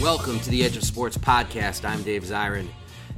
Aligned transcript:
Welcome 0.00 0.38
to 0.38 0.50
the 0.50 0.62
Edge 0.62 0.76
of 0.76 0.84
Sports 0.84 1.18
podcast. 1.18 1.84
I'm 1.84 2.04
Dave 2.04 2.22
Zirin. 2.22 2.68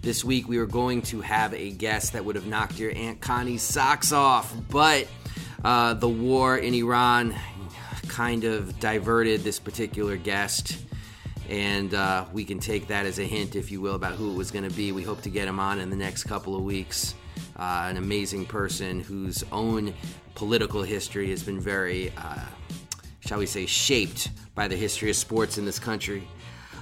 This 0.00 0.24
week 0.24 0.48
we 0.48 0.56
were 0.56 0.64
going 0.64 1.02
to 1.02 1.20
have 1.20 1.52
a 1.52 1.72
guest 1.72 2.14
that 2.14 2.24
would 2.24 2.36
have 2.36 2.46
knocked 2.46 2.78
your 2.78 2.90
Aunt 2.96 3.20
Connie's 3.20 3.60
socks 3.60 4.12
off, 4.12 4.50
but 4.70 5.06
uh, 5.62 5.92
the 5.92 6.08
war 6.08 6.56
in 6.56 6.72
Iran 6.72 7.34
kind 8.08 8.44
of 8.44 8.80
diverted 8.80 9.42
this 9.42 9.58
particular 9.58 10.16
guest. 10.16 10.78
And 11.50 11.92
uh, 11.92 12.24
we 12.32 12.44
can 12.44 12.58
take 12.58 12.86
that 12.86 13.04
as 13.04 13.18
a 13.18 13.24
hint, 13.24 13.56
if 13.56 13.70
you 13.70 13.82
will, 13.82 13.94
about 13.94 14.14
who 14.14 14.32
it 14.32 14.36
was 14.36 14.50
going 14.50 14.66
to 14.66 14.74
be. 14.74 14.90
We 14.90 15.02
hope 15.02 15.20
to 15.22 15.30
get 15.30 15.46
him 15.46 15.60
on 15.60 15.80
in 15.80 15.90
the 15.90 15.96
next 15.96 16.24
couple 16.24 16.56
of 16.56 16.62
weeks. 16.62 17.14
Uh, 17.56 17.88
an 17.90 17.98
amazing 17.98 18.46
person 18.46 19.00
whose 19.00 19.44
own 19.52 19.92
political 20.34 20.82
history 20.82 21.28
has 21.28 21.42
been 21.42 21.60
very, 21.60 22.10
uh, 22.16 22.46
shall 23.20 23.38
we 23.38 23.44
say, 23.44 23.66
shaped 23.66 24.30
by 24.54 24.66
the 24.66 24.76
history 24.76 25.10
of 25.10 25.16
sports 25.16 25.58
in 25.58 25.66
this 25.66 25.78
country. 25.78 26.26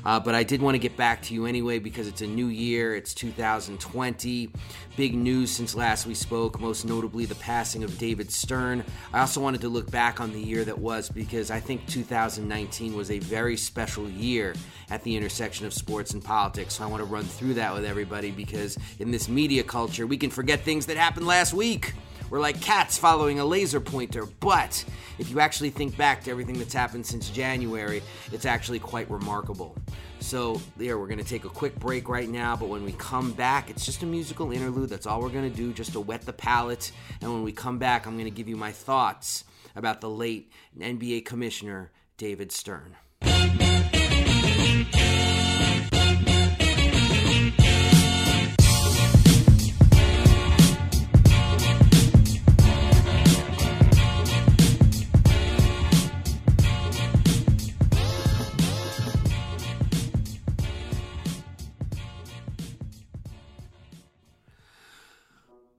Uh, 0.04 0.20
but 0.20 0.34
I 0.34 0.42
did 0.42 0.62
want 0.62 0.74
to 0.74 0.78
get 0.78 0.96
back 0.96 1.22
to 1.22 1.34
you 1.34 1.46
anyway 1.46 1.78
because 1.78 2.06
it's 2.06 2.22
a 2.22 2.26
new 2.26 2.46
year. 2.46 2.94
It's 2.94 3.14
2020. 3.14 4.50
Big 4.96 5.14
news 5.14 5.50
since 5.50 5.74
last 5.74 6.06
we 6.06 6.14
spoke, 6.14 6.60
most 6.60 6.84
notably 6.84 7.24
the 7.24 7.34
passing 7.36 7.84
of 7.84 7.96
David 7.98 8.32
Stern. 8.32 8.84
I 9.12 9.20
also 9.20 9.40
wanted 9.40 9.60
to 9.60 9.68
look 9.68 9.90
back 9.90 10.20
on 10.20 10.32
the 10.32 10.40
year 10.40 10.64
that 10.64 10.78
was 10.78 11.08
because 11.08 11.50
I 11.50 11.60
think 11.60 11.86
2019 11.86 12.96
was 12.96 13.10
a 13.10 13.18
very 13.20 13.56
special 13.56 14.08
year 14.08 14.54
at 14.90 15.02
the 15.04 15.16
intersection 15.16 15.66
of 15.66 15.74
sports 15.74 16.14
and 16.14 16.24
politics. 16.24 16.74
So 16.74 16.84
I 16.84 16.86
want 16.88 17.00
to 17.00 17.04
run 17.04 17.24
through 17.24 17.54
that 17.54 17.72
with 17.74 17.84
everybody 17.84 18.30
because 18.30 18.76
in 18.98 19.10
this 19.10 19.28
media 19.28 19.62
culture, 19.62 20.06
we 20.06 20.16
can 20.16 20.30
forget 20.30 20.60
things 20.62 20.86
that 20.86 20.96
happened 20.96 21.26
last 21.26 21.54
week. 21.54 21.94
We're 22.30 22.40
like 22.40 22.60
cats 22.60 22.98
following 22.98 23.40
a 23.40 23.44
laser 23.44 23.80
pointer. 23.80 24.26
But 24.26 24.84
if 25.18 25.30
you 25.30 25.40
actually 25.40 25.70
think 25.70 25.96
back 25.96 26.24
to 26.24 26.30
everything 26.30 26.58
that's 26.58 26.74
happened 26.74 27.06
since 27.06 27.30
January, 27.30 28.02
it's 28.32 28.46
actually 28.46 28.78
quite 28.78 29.10
remarkable. 29.10 29.76
So, 30.20 30.60
there, 30.76 30.98
we're 30.98 31.06
going 31.06 31.20
to 31.20 31.24
take 31.24 31.44
a 31.44 31.48
quick 31.48 31.78
break 31.78 32.08
right 32.08 32.28
now, 32.28 32.56
but 32.56 32.68
when 32.68 32.84
we 32.84 32.92
come 32.92 33.32
back, 33.32 33.70
it's 33.70 33.86
just 33.86 34.02
a 34.02 34.06
musical 34.06 34.50
interlude. 34.50 34.90
That's 34.90 35.06
all 35.06 35.22
we're 35.22 35.28
going 35.28 35.48
to 35.48 35.56
do, 35.56 35.72
just 35.72 35.92
to 35.92 36.00
whet 36.00 36.22
the 36.22 36.32
palate. 36.32 36.90
And 37.20 37.32
when 37.32 37.44
we 37.44 37.52
come 37.52 37.78
back, 37.78 38.04
I'm 38.04 38.14
going 38.14 38.24
to 38.24 38.30
give 38.30 38.48
you 38.48 38.56
my 38.56 38.72
thoughts 38.72 39.44
about 39.76 40.00
the 40.00 40.10
late 40.10 40.52
NBA 40.78 41.24
commissioner, 41.24 41.92
David 42.16 42.50
Stern. 42.50 42.96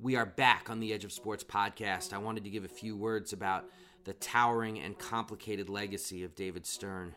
We 0.09 0.15
are 0.15 0.25
back 0.25 0.71
on 0.71 0.79
the 0.79 0.91
Edge 0.91 1.05
of 1.05 1.11
Sports 1.11 1.43
podcast. 1.43 2.13
I 2.13 2.17
wanted 2.17 2.43
to 2.43 2.49
give 2.49 2.65
a 2.65 2.67
few 2.67 2.97
words 2.97 3.31
about 3.31 3.65
the 4.05 4.13
towering 4.13 4.79
and 4.79 4.97
complicated 4.97 5.69
legacy 5.69 6.23
of 6.23 6.33
David 6.33 6.65
Stern. 6.65 7.13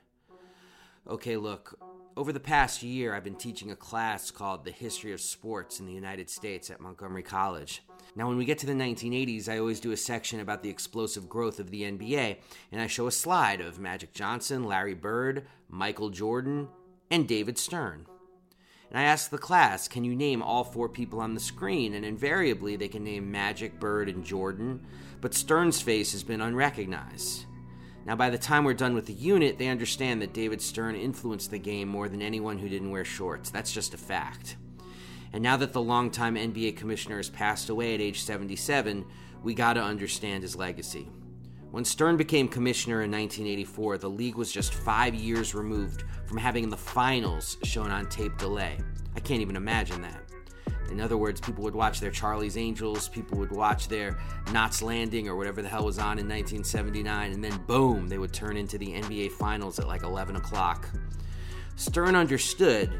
Okay, 1.08 1.38
look, 1.38 1.78
over 2.19 2.34
the 2.34 2.38
past 2.38 2.82
year, 2.82 3.14
I've 3.14 3.25
been 3.25 3.34
teaching 3.34 3.70
a 3.70 3.76
class 3.76 4.30
called 4.30 4.66
The 4.66 4.72
History 4.72 5.14
of 5.14 5.22
Sports 5.22 5.80
in 5.80 5.86
the 5.86 5.92
United 5.94 6.28
States 6.28 6.69
at 6.69 6.82
Montgomery 6.82 7.22
College. 7.22 7.82
Now, 8.14 8.28
when 8.28 8.36
we 8.36 8.44
get 8.44 8.58
to 8.58 8.66
the 8.66 8.75
1980s, 8.75 9.48
I 9.48 9.56
always 9.56 9.80
do 9.80 9.92
a 9.92 9.97
section 9.97 10.41
about 10.41 10.62
the 10.62 10.69
explosive 10.69 11.30
growth 11.30 11.60
of 11.60 11.70
the 11.70 11.84
NBA, 11.84 12.41
and 12.72 12.78
I 12.82 12.88
show 12.88 13.06
a 13.06 13.10
slide 13.10 13.62
of 13.62 13.78
Magic 13.78 14.12
Johnson, 14.12 14.64
Larry 14.64 14.92
Bird, 14.92 15.47
Michael 15.70 16.10
Jordan, 16.10 16.69
and 17.10 17.26
David 17.26 17.56
Stern. 17.56 18.04
And 18.92 19.00
I 19.00 19.04
asked 19.04 19.30
the 19.30 19.38
class, 19.38 19.88
can 19.88 20.04
you 20.04 20.14
name 20.14 20.42
all 20.42 20.64
four 20.64 20.86
people 20.86 21.20
on 21.20 21.32
the 21.32 21.41
screen? 21.41 21.94
And 21.94 22.04
invariably, 22.04 22.76
they 22.76 22.88
can 22.88 23.03
name 23.03 23.30
Magic, 23.30 23.80
Bird, 23.80 24.10
and 24.10 24.22
Jordan, 24.22 24.84
but 25.22 25.32
Stern's 25.32 25.80
face 25.80 26.12
has 26.12 26.22
been 26.22 26.42
unrecognized. 26.42 27.47
Now, 28.04 28.16
by 28.16 28.28
the 28.28 28.36
time 28.36 28.64
we're 28.64 28.75
done 28.75 28.94
with 28.94 29.06
the 29.06 29.14
unit, 29.14 29.56
they 29.56 29.69
understand 29.69 30.20
that 30.20 30.34
David 30.34 30.60
Stern 30.60 30.94
influenced 30.94 31.50
the 31.50 31.58
game 31.58 31.88
more 31.88 32.06
than 32.10 32.20
anyone 32.20 32.58
who 32.58 32.69
didn't 32.69 32.91
wear 32.91 33.04
shorts. 33.04 33.48
That's 33.48 33.72
just 33.72 33.94
a 33.94 33.97
fact. 33.97 34.56
And 35.32 35.42
now 35.42 35.56
that 35.56 35.72
the 35.72 35.80
longtime 35.80 36.34
NBA 36.34 36.76
commissioner 36.76 37.16
has 37.16 37.30
passed 37.30 37.70
away 37.70 37.94
at 37.94 38.00
age 38.03 38.20
77, 38.20 39.06
we 39.42 39.54
gotta 39.54 39.80
understand 39.80 40.42
his 40.42 40.54
legacy. 40.54 41.09
When 41.72 41.87
Stern 41.87 42.19
became 42.19 42.49
commissioner 42.49 43.00
in 43.00 43.10
1984, 43.10 43.97
the 43.97 44.10
league 44.10 44.34
was 44.34 44.53
just 44.53 44.75
five 44.75 45.15
years 45.15 45.55
removed 45.55 46.05
from 46.27 46.37
having 46.37 46.69
the 46.69 46.77
finals 46.77 47.56
shown 47.65 47.91
on 47.91 48.10
tape 48.10 48.37
delay. 48.37 48.77
I 49.16 49.21
can't 49.21 49.41
even 49.41 49.56
imagine 49.56 50.03
that. 50.03 50.21
In 50.91 51.00
other 51.00 51.16
words, 51.16 51.41
people 51.41 51.65
would 51.65 51.75
watch 51.75 51.99
their 51.99 52.10
Charlie's 52.10 52.59
Angels, 52.59 53.09
people 53.09 53.39
would 53.39 53.51
watch 53.51 53.89
their 53.89 54.19
Knots 54.53 54.83
Landing 54.83 55.28
or 55.28 55.34
whatever 55.34 55.63
the 55.63 55.69
hell 55.71 55.86
was 55.86 55.98
on 55.98 56.19
in 56.19 56.28
1979, 56.28 57.33
and 57.33 57.42
then 57.42 57.59
boom, 57.66 58.07
they 58.07 58.19
would 58.19 58.34
turn 58.34 58.59
into 58.59 58.77
the 58.77 58.92
NBA 58.92 59.33
Finals 59.33 59.78
at 59.78 59.89
like 59.89 60.03
11 60.03 60.36
o'clock. 60.36 60.91
Stern 61.77 62.15
understood 62.15 62.92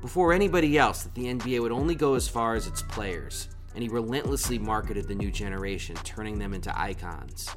before 0.00 0.32
anybody 0.32 0.76
else 0.76 1.04
that 1.04 1.14
the 1.14 1.26
NBA 1.26 1.62
would 1.62 1.70
only 1.70 1.94
go 1.94 2.14
as 2.14 2.26
far 2.26 2.56
as 2.56 2.66
its 2.66 2.82
players, 2.82 3.48
and 3.76 3.82
he 3.84 3.88
relentlessly 3.88 4.58
marketed 4.58 5.06
the 5.06 5.14
new 5.14 5.30
generation, 5.30 5.94
turning 6.02 6.36
them 6.36 6.52
into 6.52 6.76
icons. 6.76 7.48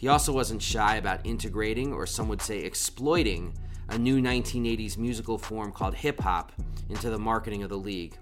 He 0.00 0.08
also 0.08 0.32
wasn't 0.32 0.62
shy 0.62 0.96
about 0.96 1.26
integrating, 1.26 1.92
or 1.92 2.06
some 2.06 2.26
would 2.28 2.40
say 2.40 2.60
exploiting, 2.60 3.52
a 3.90 3.98
new 3.98 4.18
1980s 4.22 4.96
musical 4.96 5.36
form 5.36 5.72
called 5.72 5.94
hip 5.94 6.18
hop 6.20 6.52
into 6.88 7.10
the 7.10 7.18
marketing 7.18 7.64
of 7.64 7.68
the 7.68 7.76
league. 7.76 8.16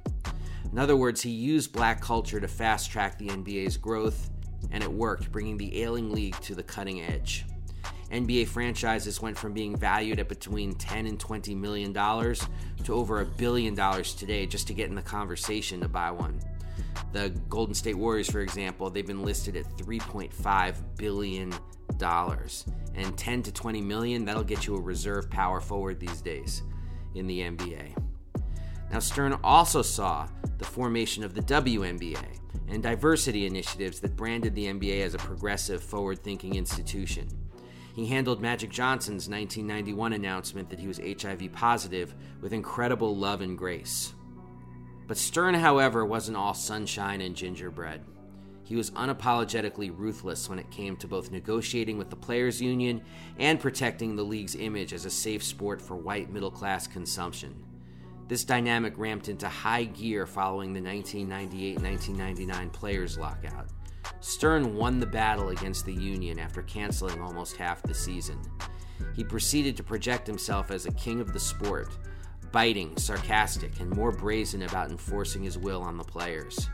In 0.72 0.76
other 0.76 0.96
words, 0.96 1.22
he 1.22 1.30
used 1.30 1.72
black 1.72 2.00
culture 2.00 2.40
to 2.40 2.48
fast 2.48 2.90
track 2.90 3.16
the 3.16 3.28
NBA's 3.28 3.76
growth, 3.76 4.28
and 4.72 4.82
it 4.82 4.90
worked, 4.90 5.30
bringing 5.30 5.56
the 5.56 5.80
ailing 5.80 6.10
league 6.10 6.34
to 6.40 6.56
the 6.56 6.64
cutting 6.64 7.00
edge. 7.00 7.46
NBA 8.10 8.48
franchises 8.48 9.22
went 9.22 9.38
from 9.38 9.52
being 9.52 9.76
valued 9.76 10.18
at 10.18 10.28
between 10.28 10.74
10 10.74 11.06
and 11.06 11.20
20 11.20 11.54
million 11.54 11.92
dollars 11.92 12.44
to 12.82 12.92
over 12.92 13.20
a 13.20 13.24
billion 13.24 13.76
dollars 13.76 14.14
today 14.14 14.46
just 14.46 14.66
to 14.66 14.74
get 14.74 14.88
in 14.88 14.96
the 14.96 15.02
conversation 15.02 15.80
to 15.82 15.88
buy 15.88 16.10
one. 16.10 16.40
The 17.12 17.30
Golden 17.48 17.74
State 17.74 17.96
Warriors, 17.96 18.30
for 18.30 18.40
example, 18.40 18.90
they've 18.90 19.06
been 19.06 19.22
listed 19.22 19.56
at 19.56 19.64
$3.5 19.78 20.74
billion. 20.96 21.54
And 22.94 23.18
10 23.18 23.42
to 23.42 23.52
20 23.52 23.80
million, 23.80 24.24
that'll 24.24 24.44
get 24.44 24.66
you 24.66 24.76
a 24.76 24.80
reserve 24.80 25.30
power 25.30 25.60
forward 25.60 25.98
these 25.98 26.20
days 26.20 26.62
in 27.14 27.26
the 27.26 27.40
NBA. 27.40 27.96
Now, 28.90 28.98
Stern 28.98 29.38
also 29.42 29.82
saw 29.82 30.28
the 30.58 30.64
formation 30.64 31.24
of 31.24 31.34
the 31.34 31.42
WNBA 31.42 32.38
and 32.68 32.82
diversity 32.82 33.46
initiatives 33.46 34.00
that 34.00 34.16
branded 34.16 34.54
the 34.54 34.66
NBA 34.66 35.02
as 35.02 35.14
a 35.14 35.18
progressive, 35.18 35.82
forward 35.82 36.22
thinking 36.22 36.54
institution. 36.54 37.28
He 37.94 38.06
handled 38.06 38.40
Magic 38.40 38.70
Johnson's 38.70 39.28
1991 39.28 40.12
announcement 40.12 40.70
that 40.70 40.78
he 40.78 40.86
was 40.86 40.98
HIV 40.98 41.52
positive 41.52 42.14
with 42.40 42.52
incredible 42.52 43.16
love 43.16 43.40
and 43.40 43.58
grace. 43.58 44.14
But 45.08 45.16
Stern, 45.16 45.54
however, 45.54 46.04
wasn't 46.04 46.36
all 46.36 46.52
sunshine 46.52 47.22
and 47.22 47.34
gingerbread. 47.34 48.02
He 48.62 48.76
was 48.76 48.90
unapologetically 48.90 49.90
ruthless 49.96 50.50
when 50.50 50.58
it 50.58 50.70
came 50.70 50.96
to 50.98 51.08
both 51.08 51.30
negotiating 51.30 51.96
with 51.96 52.10
the 52.10 52.16
Players 52.16 52.60
Union 52.60 53.00
and 53.38 53.58
protecting 53.58 54.14
the 54.14 54.22
league's 54.22 54.54
image 54.54 54.92
as 54.92 55.06
a 55.06 55.10
safe 55.10 55.42
sport 55.42 55.80
for 55.80 55.96
white 55.96 56.30
middle 56.30 56.50
class 56.50 56.86
consumption. 56.86 57.64
This 58.28 58.44
dynamic 58.44 58.92
ramped 58.98 59.30
into 59.30 59.48
high 59.48 59.84
gear 59.84 60.26
following 60.26 60.74
the 60.74 60.82
1998 60.82 61.80
1999 61.80 62.68
Players 62.68 63.16
Lockout. 63.16 63.68
Stern 64.20 64.76
won 64.76 65.00
the 65.00 65.06
battle 65.06 65.48
against 65.48 65.86
the 65.86 65.94
Union 65.94 66.38
after 66.38 66.60
canceling 66.60 67.22
almost 67.22 67.56
half 67.56 67.82
the 67.82 67.94
season. 67.94 68.38
He 69.16 69.24
proceeded 69.24 69.74
to 69.78 69.82
project 69.82 70.26
himself 70.26 70.70
as 70.70 70.84
a 70.84 70.92
king 70.92 71.22
of 71.22 71.32
the 71.32 71.40
sport, 71.40 71.96
biting, 72.52 72.96
sarcastic, 72.96 73.80
and 73.80 73.90
more 73.90 74.12
brazen 74.12 74.62
about 74.62 74.90
enforcing 74.90 75.42
his 75.42 75.58
will 75.58 75.82
on 75.82 75.96
the 75.96 76.04
players. 76.04 76.68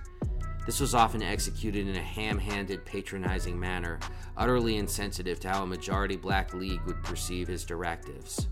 This 0.66 0.80
was 0.80 0.94
often 0.94 1.22
executed 1.22 1.86
in 1.86 1.96
a 1.96 2.02
ham 2.02 2.38
handed, 2.38 2.84
patronizing 2.86 3.58
manner, 3.60 3.98
utterly 4.36 4.76
insensitive 4.76 5.38
to 5.40 5.48
how 5.48 5.62
a 5.62 5.66
majority 5.66 6.16
black 6.16 6.54
league 6.54 6.82
would 6.86 7.02
perceive 7.02 7.48
his 7.48 7.64
directives. 7.64 8.48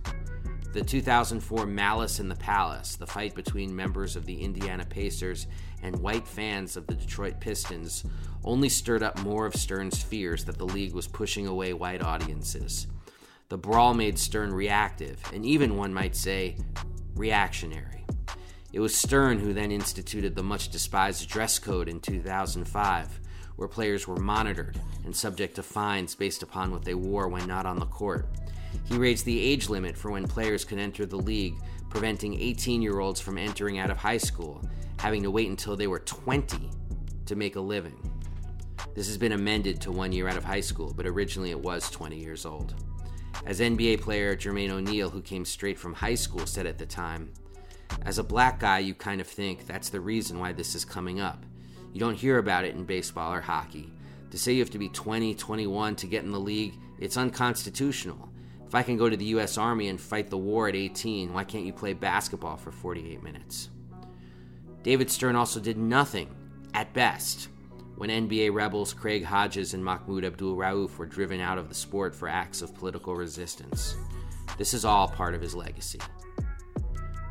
The 0.73 0.83
2004 0.83 1.67
Malice 1.67 2.19
in 2.19 2.29
the 2.29 2.35
Palace, 2.35 2.97
the 2.97 3.07
fight 3.07 3.35
between 3.35 3.77
members 3.77 4.17
of 4.17 4.25
the 4.25 4.41
Indiana 4.41 4.85
Pacers 4.85 5.47
and 5.83 5.97
white 5.97 6.27
fans 6.27 6.77
of 6.77 6.87
the 6.87 6.95
Detroit 6.95 7.41
Pistons, 7.41 8.05
only 8.45 8.69
stirred 8.69 9.03
up 9.03 9.19
more 9.23 9.47
of 9.47 9.55
Stern's 9.55 10.03
fears 10.03 10.45
that 10.45 10.57
the 10.57 10.67
league 10.67 10.95
was 10.95 11.07
pushing 11.07 11.47
away 11.47 11.73
white 11.73 12.03
audiences. 12.03 12.87
The 13.51 13.59
brawl 13.59 13.93
made 13.93 14.19
Stern 14.19 14.53
reactive, 14.53 15.21
and 15.35 15.45
even 15.45 15.77
one 15.77 15.93
might 15.93 16.17
say, 16.17 16.57
reactionary. 17.15 18.05
It 18.73 18.81
was 18.81 18.95
Stern 18.95 19.39
who 19.39 19.53
then 19.53 19.71
instituted 19.71 20.35
the 20.35 20.43
much 20.43 20.71
despised 20.71 21.29
dress 21.29 21.59
code 21.59 21.89
in 21.89 22.01
2005, 22.01 23.21
where 23.57 23.69
players 23.69 24.09
were 24.09 24.17
monitored 24.17 24.81
and 25.05 25.15
subject 25.15 25.57
to 25.57 25.63
fines 25.63 26.15
based 26.15 26.43
upon 26.43 26.71
what 26.71 26.85
they 26.85 26.95
wore 26.95 27.29
when 27.29 27.47
not 27.47 27.67
on 27.67 27.79
the 27.79 27.87
court. 27.87 28.27
He 28.85 28.97
raised 28.97 29.27
the 29.27 29.39
age 29.39 29.69
limit 29.69 29.97
for 29.97 30.11
when 30.11 30.27
players 30.27 30.65
could 30.65 30.79
enter 30.79 31.05
the 31.05 31.17
league, 31.17 31.55
preventing 31.91 32.41
18 32.41 32.81
year 32.81 33.01
olds 33.01 33.21
from 33.21 33.37
entering 33.37 33.79
out 33.79 33.91
of 33.91 33.99
high 33.99 34.17
school, 34.17 34.63
having 34.99 35.23
to 35.23 35.31
wait 35.31 35.51
until 35.51 35.77
they 35.77 35.87
were 35.87 35.99
20 35.99 36.71
to 37.27 37.37
make 37.37 37.57
a 37.57 37.61
living. 37.61 37.99
This 38.95 39.07
has 39.07 39.19
been 39.19 39.33
amended 39.33 39.81
to 39.83 39.93
one 39.93 40.13
year 40.13 40.29
out 40.29 40.37
of 40.37 40.45
high 40.45 40.61
school, 40.61 40.93
but 40.97 41.07
originally 41.07 41.51
it 41.51 41.61
was 41.61 41.91
20 41.91 42.17
years 42.17 42.47
old. 42.47 42.75
As 43.45 43.61
NBA 43.61 44.01
player 44.01 44.37
Jermaine 44.37 44.71
O'Neal, 44.71 45.11
who 45.11 45.21
came 45.21 45.45
straight 45.45 45.79
from 45.79 45.95
high 45.95 46.15
school, 46.15 46.47
said 46.47 46.67
at 46.67 46.79
the 46.79 46.87
time, 46.87 47.33
as 48.05 48.19
a 48.19 48.25
black 48.25 48.61
guy, 48.61 48.79
you 48.79 48.95
kind 48.95 49.21
of 49.21 49.27
think 49.27 49.67
that's 49.67 49.89
the 49.89 50.01
reason 50.01 50.39
why 50.39 50.53
this 50.53 50.75
is 50.75 50.85
coming 50.85 51.21
up. 51.21 51.45
You 51.93 52.01
don't 52.01 52.15
hear 52.15 52.39
about 52.39 52.65
it 52.65 52.75
in 52.75 52.85
baseball 52.85 53.33
or 53.33 53.41
hockey. 53.41 53.93
To 54.31 54.39
say 54.39 54.53
you 54.53 54.61
have 54.61 54.71
to 54.71 54.79
be 54.79 54.89
20, 54.89 55.35
21 55.35 55.97
to 55.97 56.07
get 56.07 56.25
in 56.25 56.31
the 56.31 56.41
league, 56.41 56.75
it's 56.99 57.17
unconstitutional. 57.17 58.31
If 58.67 58.75
I 58.75 58.83
can 58.83 58.97
go 58.97 59.11
to 59.11 59.17
the 59.17 59.27
U.S. 59.27 59.59
Army 59.59 59.89
and 59.89 60.01
fight 60.01 60.31
the 60.31 60.39
war 60.39 60.69
at 60.69 60.77
18, 60.77 61.33
why 61.33 61.45
can't 61.45 61.67
you 61.67 61.73
play 61.73 61.93
basketball 61.93 62.57
for 62.57 62.71
48 62.71 63.23
minutes? 63.23 63.69
David 64.83 65.11
Stern 65.11 65.37
also 65.37 65.61
did 65.61 65.77
nothing, 65.77 66.35
at 66.73 66.93
best, 66.95 67.49
when 67.97 68.11
NBA 68.11 68.53
rebels 68.53 68.93
Craig 68.93 69.25
Hodges 69.25 69.75
and 69.75 69.85
Mahmoud 69.85 70.25
Abdul 70.25 70.57
Rauf 70.57 70.97
were 70.99 71.07
driven 71.07 71.41
out 71.41 71.59
of 71.59 71.69
the 71.69 71.75
sport 71.75 72.15
for 72.15 72.29
acts 72.29 72.63
of 72.63 72.75
political 72.75 73.15
resistance. 73.15 73.97
This 74.59 74.75
is 74.75 74.85
all 74.85 75.09
part 75.09 75.35
of 75.35 75.41
his 75.41 75.55
legacy. 75.55 76.01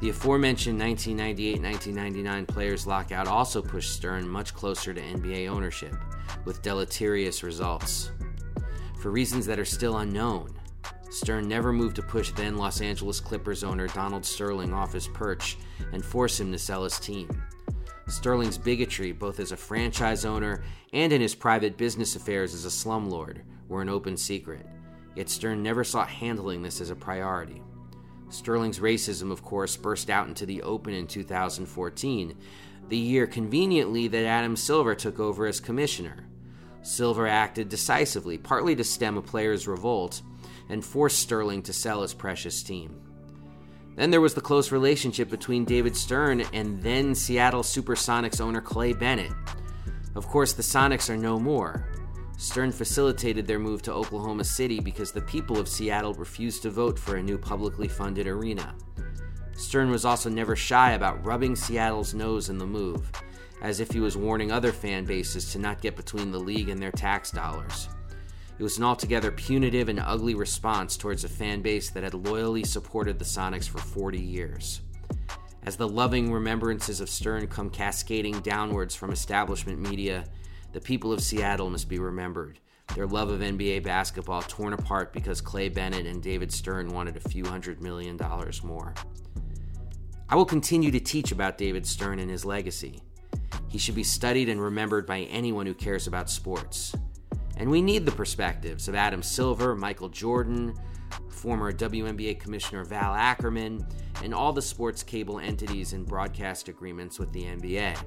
The 0.01 0.09
aforementioned 0.09 0.79
1998 0.79 1.61
1999 1.61 2.45
players' 2.47 2.87
lockout 2.87 3.27
also 3.27 3.61
pushed 3.61 3.93
Stern 3.93 4.27
much 4.27 4.53
closer 4.55 4.93
to 4.93 5.01
NBA 5.01 5.47
ownership, 5.47 5.95
with 6.43 6.63
deleterious 6.63 7.43
results. 7.43 8.11
For 8.99 9.11
reasons 9.11 9.45
that 9.45 9.59
are 9.59 9.65
still 9.65 9.99
unknown, 9.99 10.59
Stern 11.11 11.47
never 11.47 11.71
moved 11.71 11.97
to 11.97 12.01
push 12.01 12.31
then 12.31 12.57
Los 12.57 12.81
Angeles 12.81 13.19
Clippers 13.19 13.63
owner 13.63 13.87
Donald 13.87 14.25
Sterling 14.25 14.73
off 14.73 14.93
his 14.93 15.07
perch 15.09 15.57
and 15.91 16.03
force 16.03 16.39
him 16.39 16.51
to 16.51 16.57
sell 16.57 16.83
his 16.83 16.99
team. 16.99 17.29
Sterling's 18.11 18.57
bigotry, 18.57 19.11
both 19.11 19.39
as 19.39 19.51
a 19.51 19.57
franchise 19.57 20.25
owner 20.25 20.63
and 20.93 21.13
in 21.13 21.21
his 21.21 21.33
private 21.33 21.77
business 21.77 22.15
affairs 22.15 22.53
as 22.53 22.65
a 22.65 22.69
slumlord, 22.69 23.41
were 23.69 23.81
an 23.81 23.89
open 23.89 24.17
secret. 24.17 24.65
Yet 25.15 25.29
Stern 25.29 25.63
never 25.63 25.83
sought 25.83 26.09
handling 26.09 26.61
this 26.61 26.81
as 26.81 26.89
a 26.89 26.95
priority. 26.95 27.61
Sterling's 28.29 28.79
racism, 28.79 29.31
of 29.31 29.43
course, 29.43 29.77
burst 29.77 30.09
out 30.09 30.27
into 30.27 30.45
the 30.45 30.61
open 30.61 30.93
in 30.93 31.07
2014, 31.07 32.37
the 32.89 32.97
year 32.97 33.27
conveniently 33.27 34.07
that 34.07 34.25
Adam 34.25 34.55
Silver 34.55 34.95
took 34.95 35.19
over 35.19 35.45
as 35.45 35.59
commissioner. 35.59 36.25
Silver 36.81 37.27
acted 37.27 37.69
decisively, 37.69 38.37
partly 38.37 38.75
to 38.75 38.83
stem 38.83 39.17
a 39.17 39.21
player's 39.21 39.67
revolt, 39.67 40.21
and 40.69 40.83
forced 40.83 41.19
Sterling 41.19 41.61
to 41.63 41.73
sell 41.73 42.01
his 42.01 42.13
precious 42.13 42.63
team. 42.63 43.01
Then 43.95 44.09
there 44.09 44.21
was 44.21 44.33
the 44.33 44.41
close 44.41 44.71
relationship 44.71 45.29
between 45.29 45.65
David 45.65 45.95
Stern 45.95 46.41
and 46.53 46.81
then 46.81 47.13
Seattle 47.13 47.63
Supersonics 47.63 48.41
owner 48.41 48.61
Clay 48.61 48.93
Bennett. 48.93 49.31
Of 50.15 50.27
course, 50.27 50.53
the 50.53 50.63
Sonics 50.63 51.09
are 51.09 51.17
no 51.17 51.39
more, 51.39 51.87
Stern 52.41 52.71
facilitated 52.71 53.45
their 53.45 53.59
move 53.59 53.83
to 53.83 53.93
Oklahoma 53.93 54.43
City 54.43 54.79
because 54.79 55.11
the 55.11 55.21
people 55.21 55.59
of 55.59 55.69
Seattle 55.69 56.15
refused 56.15 56.63
to 56.63 56.71
vote 56.71 56.97
for 56.97 57.17
a 57.17 57.21
new 57.21 57.37
publicly 57.37 57.87
funded 57.87 58.25
arena. 58.25 58.73
Stern 59.55 59.91
was 59.91 60.05
also 60.05 60.27
never 60.27 60.55
shy 60.55 60.93
about 60.93 61.23
rubbing 61.23 61.55
Seattle's 61.55 62.15
nose 62.15 62.49
in 62.49 62.57
the 62.57 62.65
move, 62.65 63.11
as 63.61 63.79
if 63.79 63.91
he 63.91 63.99
was 63.99 64.17
warning 64.17 64.51
other 64.51 64.71
fan 64.71 65.05
bases 65.05 65.51
to 65.51 65.59
not 65.59 65.81
get 65.81 65.95
between 65.95 66.31
the 66.31 66.39
league 66.39 66.69
and 66.69 66.81
their 66.81 66.91
tax 66.91 67.29
dollars. 67.29 67.89
It 68.61 68.63
was 68.63 68.77
an 68.77 68.83
altogether 68.83 69.31
punitive 69.31 69.89
and 69.89 69.99
ugly 69.99 70.35
response 70.35 70.95
towards 70.95 71.23
a 71.23 71.27
fan 71.27 71.63
base 71.63 71.89
that 71.89 72.03
had 72.03 72.13
loyally 72.13 72.63
supported 72.63 73.17
the 73.17 73.25
Sonics 73.25 73.67
for 73.67 73.79
40 73.79 74.19
years. 74.19 74.81
As 75.63 75.77
the 75.77 75.87
loving 75.87 76.31
remembrances 76.31 77.01
of 77.01 77.09
Stern 77.09 77.47
come 77.47 77.71
cascading 77.71 78.39
downwards 78.41 78.93
from 78.93 79.11
establishment 79.11 79.79
media, 79.79 80.25
the 80.73 80.79
people 80.79 81.11
of 81.11 81.23
Seattle 81.23 81.71
must 81.71 81.89
be 81.89 81.97
remembered. 81.97 82.59
Their 82.93 83.07
love 83.07 83.31
of 83.31 83.39
NBA 83.39 83.81
basketball 83.81 84.43
torn 84.43 84.73
apart 84.73 85.11
because 85.11 85.41
Clay 85.41 85.67
Bennett 85.67 86.05
and 86.05 86.21
David 86.21 86.51
Stern 86.51 86.89
wanted 86.89 87.17
a 87.17 87.29
few 87.29 87.43
hundred 87.43 87.81
million 87.81 88.15
dollars 88.15 88.63
more. 88.63 88.93
I 90.29 90.35
will 90.35 90.45
continue 90.45 90.91
to 90.91 90.99
teach 90.99 91.31
about 91.31 91.57
David 91.57 91.87
Stern 91.87 92.19
and 92.19 92.29
his 92.29 92.45
legacy. 92.45 93.01
He 93.69 93.79
should 93.79 93.95
be 93.95 94.03
studied 94.03 94.49
and 94.49 94.61
remembered 94.61 95.07
by 95.07 95.21
anyone 95.21 95.65
who 95.65 95.73
cares 95.73 96.05
about 96.05 96.29
sports. 96.29 96.93
And 97.61 97.69
we 97.69 97.79
need 97.79 98.07
the 98.07 98.11
perspectives 98.11 98.87
of 98.87 98.95
Adam 98.95 99.21
Silver, 99.21 99.75
Michael 99.75 100.09
Jordan, 100.09 100.73
former 101.29 101.71
WNBA 101.71 102.39
Commissioner 102.39 102.83
Val 102.83 103.13
Ackerman, 103.13 103.85
and 104.23 104.33
all 104.33 104.51
the 104.51 104.63
sports 104.63 105.03
cable 105.03 105.37
entities 105.37 105.93
and 105.93 106.03
broadcast 106.03 106.69
agreements 106.69 107.19
with 107.19 107.31
the 107.31 107.43
NBA. 107.43 108.03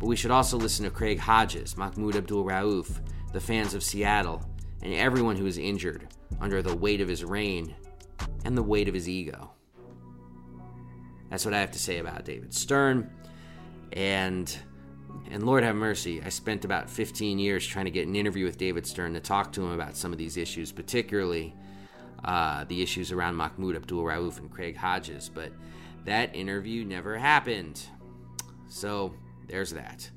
But 0.00 0.06
we 0.06 0.16
should 0.16 0.32
also 0.32 0.56
listen 0.56 0.84
to 0.84 0.90
Craig 0.90 1.20
Hodges, 1.20 1.76
Mahmoud 1.76 2.16
Abdul 2.16 2.44
Rauf, 2.44 3.00
the 3.32 3.40
fans 3.40 3.74
of 3.74 3.84
Seattle, 3.84 4.44
and 4.82 4.92
everyone 4.92 5.36
who 5.36 5.46
is 5.46 5.56
injured 5.56 6.08
under 6.40 6.60
the 6.60 6.76
weight 6.76 7.00
of 7.00 7.06
his 7.06 7.24
reign 7.24 7.76
and 8.44 8.58
the 8.58 8.62
weight 8.64 8.88
of 8.88 8.94
his 8.94 9.08
ego. 9.08 9.52
That's 11.30 11.44
what 11.44 11.54
I 11.54 11.60
have 11.60 11.70
to 11.70 11.78
say 11.78 11.98
about 11.98 12.24
David 12.24 12.52
Stern. 12.52 13.08
And 13.92 14.52
and 15.30 15.44
Lord 15.44 15.64
have 15.64 15.76
mercy, 15.76 16.22
I 16.22 16.28
spent 16.28 16.64
about 16.64 16.88
15 16.88 17.38
years 17.38 17.66
trying 17.66 17.86
to 17.86 17.90
get 17.90 18.06
an 18.06 18.14
interview 18.14 18.44
with 18.44 18.58
David 18.58 18.86
Stern 18.86 19.14
to 19.14 19.20
talk 19.20 19.52
to 19.52 19.62
him 19.62 19.72
about 19.72 19.96
some 19.96 20.12
of 20.12 20.18
these 20.18 20.36
issues, 20.36 20.70
particularly 20.70 21.54
uh, 22.24 22.64
the 22.64 22.82
issues 22.82 23.12
around 23.12 23.36
Mahmoud 23.36 23.76
Abdul 23.76 24.04
Rauf 24.04 24.38
and 24.38 24.50
Craig 24.50 24.76
Hodges. 24.76 25.30
But 25.32 25.52
that 26.04 26.34
interview 26.34 26.84
never 26.84 27.16
happened. 27.16 27.82
So 28.68 29.14
there's 29.48 29.70
that. 29.72 30.10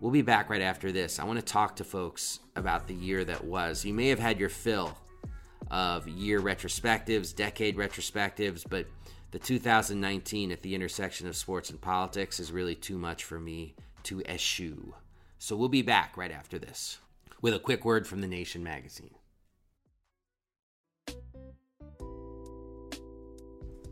We'll 0.00 0.10
be 0.10 0.22
back 0.22 0.48
right 0.48 0.62
after 0.62 0.92
this. 0.92 1.18
I 1.18 1.24
want 1.24 1.38
to 1.38 1.44
talk 1.44 1.76
to 1.76 1.84
folks 1.84 2.40
about 2.56 2.86
the 2.86 2.94
year 2.94 3.24
that 3.24 3.44
was. 3.44 3.84
You 3.84 3.92
may 3.92 4.08
have 4.08 4.18
had 4.18 4.40
your 4.40 4.48
fill 4.48 4.96
of 5.70 6.08
year 6.08 6.40
retrospectives, 6.40 7.34
decade 7.34 7.76
retrospectives, 7.76 8.64
but 8.68 8.86
The 9.32 9.38
2019 9.38 10.50
at 10.50 10.62
the 10.62 10.74
intersection 10.74 11.28
of 11.28 11.36
sports 11.36 11.70
and 11.70 11.80
politics 11.80 12.40
is 12.40 12.50
really 12.50 12.74
too 12.74 12.98
much 12.98 13.22
for 13.22 13.38
me 13.38 13.76
to 14.02 14.22
eschew. 14.22 14.94
So 15.38 15.54
we'll 15.54 15.68
be 15.68 15.82
back 15.82 16.16
right 16.16 16.32
after 16.32 16.58
this 16.58 16.98
with 17.40 17.54
a 17.54 17.60
quick 17.60 17.84
word 17.84 18.08
from 18.08 18.22
The 18.22 18.26
Nation 18.26 18.64
magazine. 18.64 19.14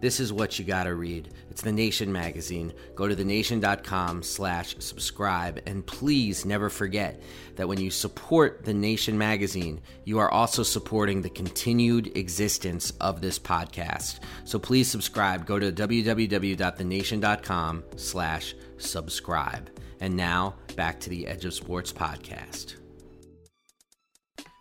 This 0.00 0.18
is 0.18 0.32
what 0.32 0.58
you 0.58 0.64
gotta 0.64 0.94
read. 0.94 1.34
It's 1.50 1.60
The 1.60 1.72
Nation 1.72 2.10
magazine. 2.10 2.72
Go 2.94 3.06
to 3.06 3.14
thenation.com 3.14 4.22
slash 4.22 4.74
subscribe. 4.78 5.60
And 5.66 5.86
please 5.86 6.46
never 6.46 6.70
forget 6.70 7.20
that 7.56 7.68
when 7.68 7.78
you 7.78 7.90
support 7.90 8.64
The 8.64 8.72
Nation 8.72 9.18
magazine, 9.18 9.82
you 10.04 10.18
are 10.18 10.30
also 10.30 10.62
supporting 10.62 11.20
the 11.20 11.28
continued 11.28 12.16
existence 12.16 12.92
of 13.00 13.20
this 13.20 13.38
podcast. 13.38 14.20
So 14.44 14.58
please 14.58 14.90
subscribe. 14.90 15.44
Go 15.44 15.58
to 15.58 15.70
www.thenation.com 15.70 17.84
slash 17.96 18.54
subscribe. 18.78 19.70
And 20.00 20.16
now 20.16 20.54
back 20.76 20.98
to 21.00 21.10
the 21.10 21.26
Edge 21.26 21.44
of 21.44 21.52
Sports 21.52 21.92
podcast. 21.92 22.76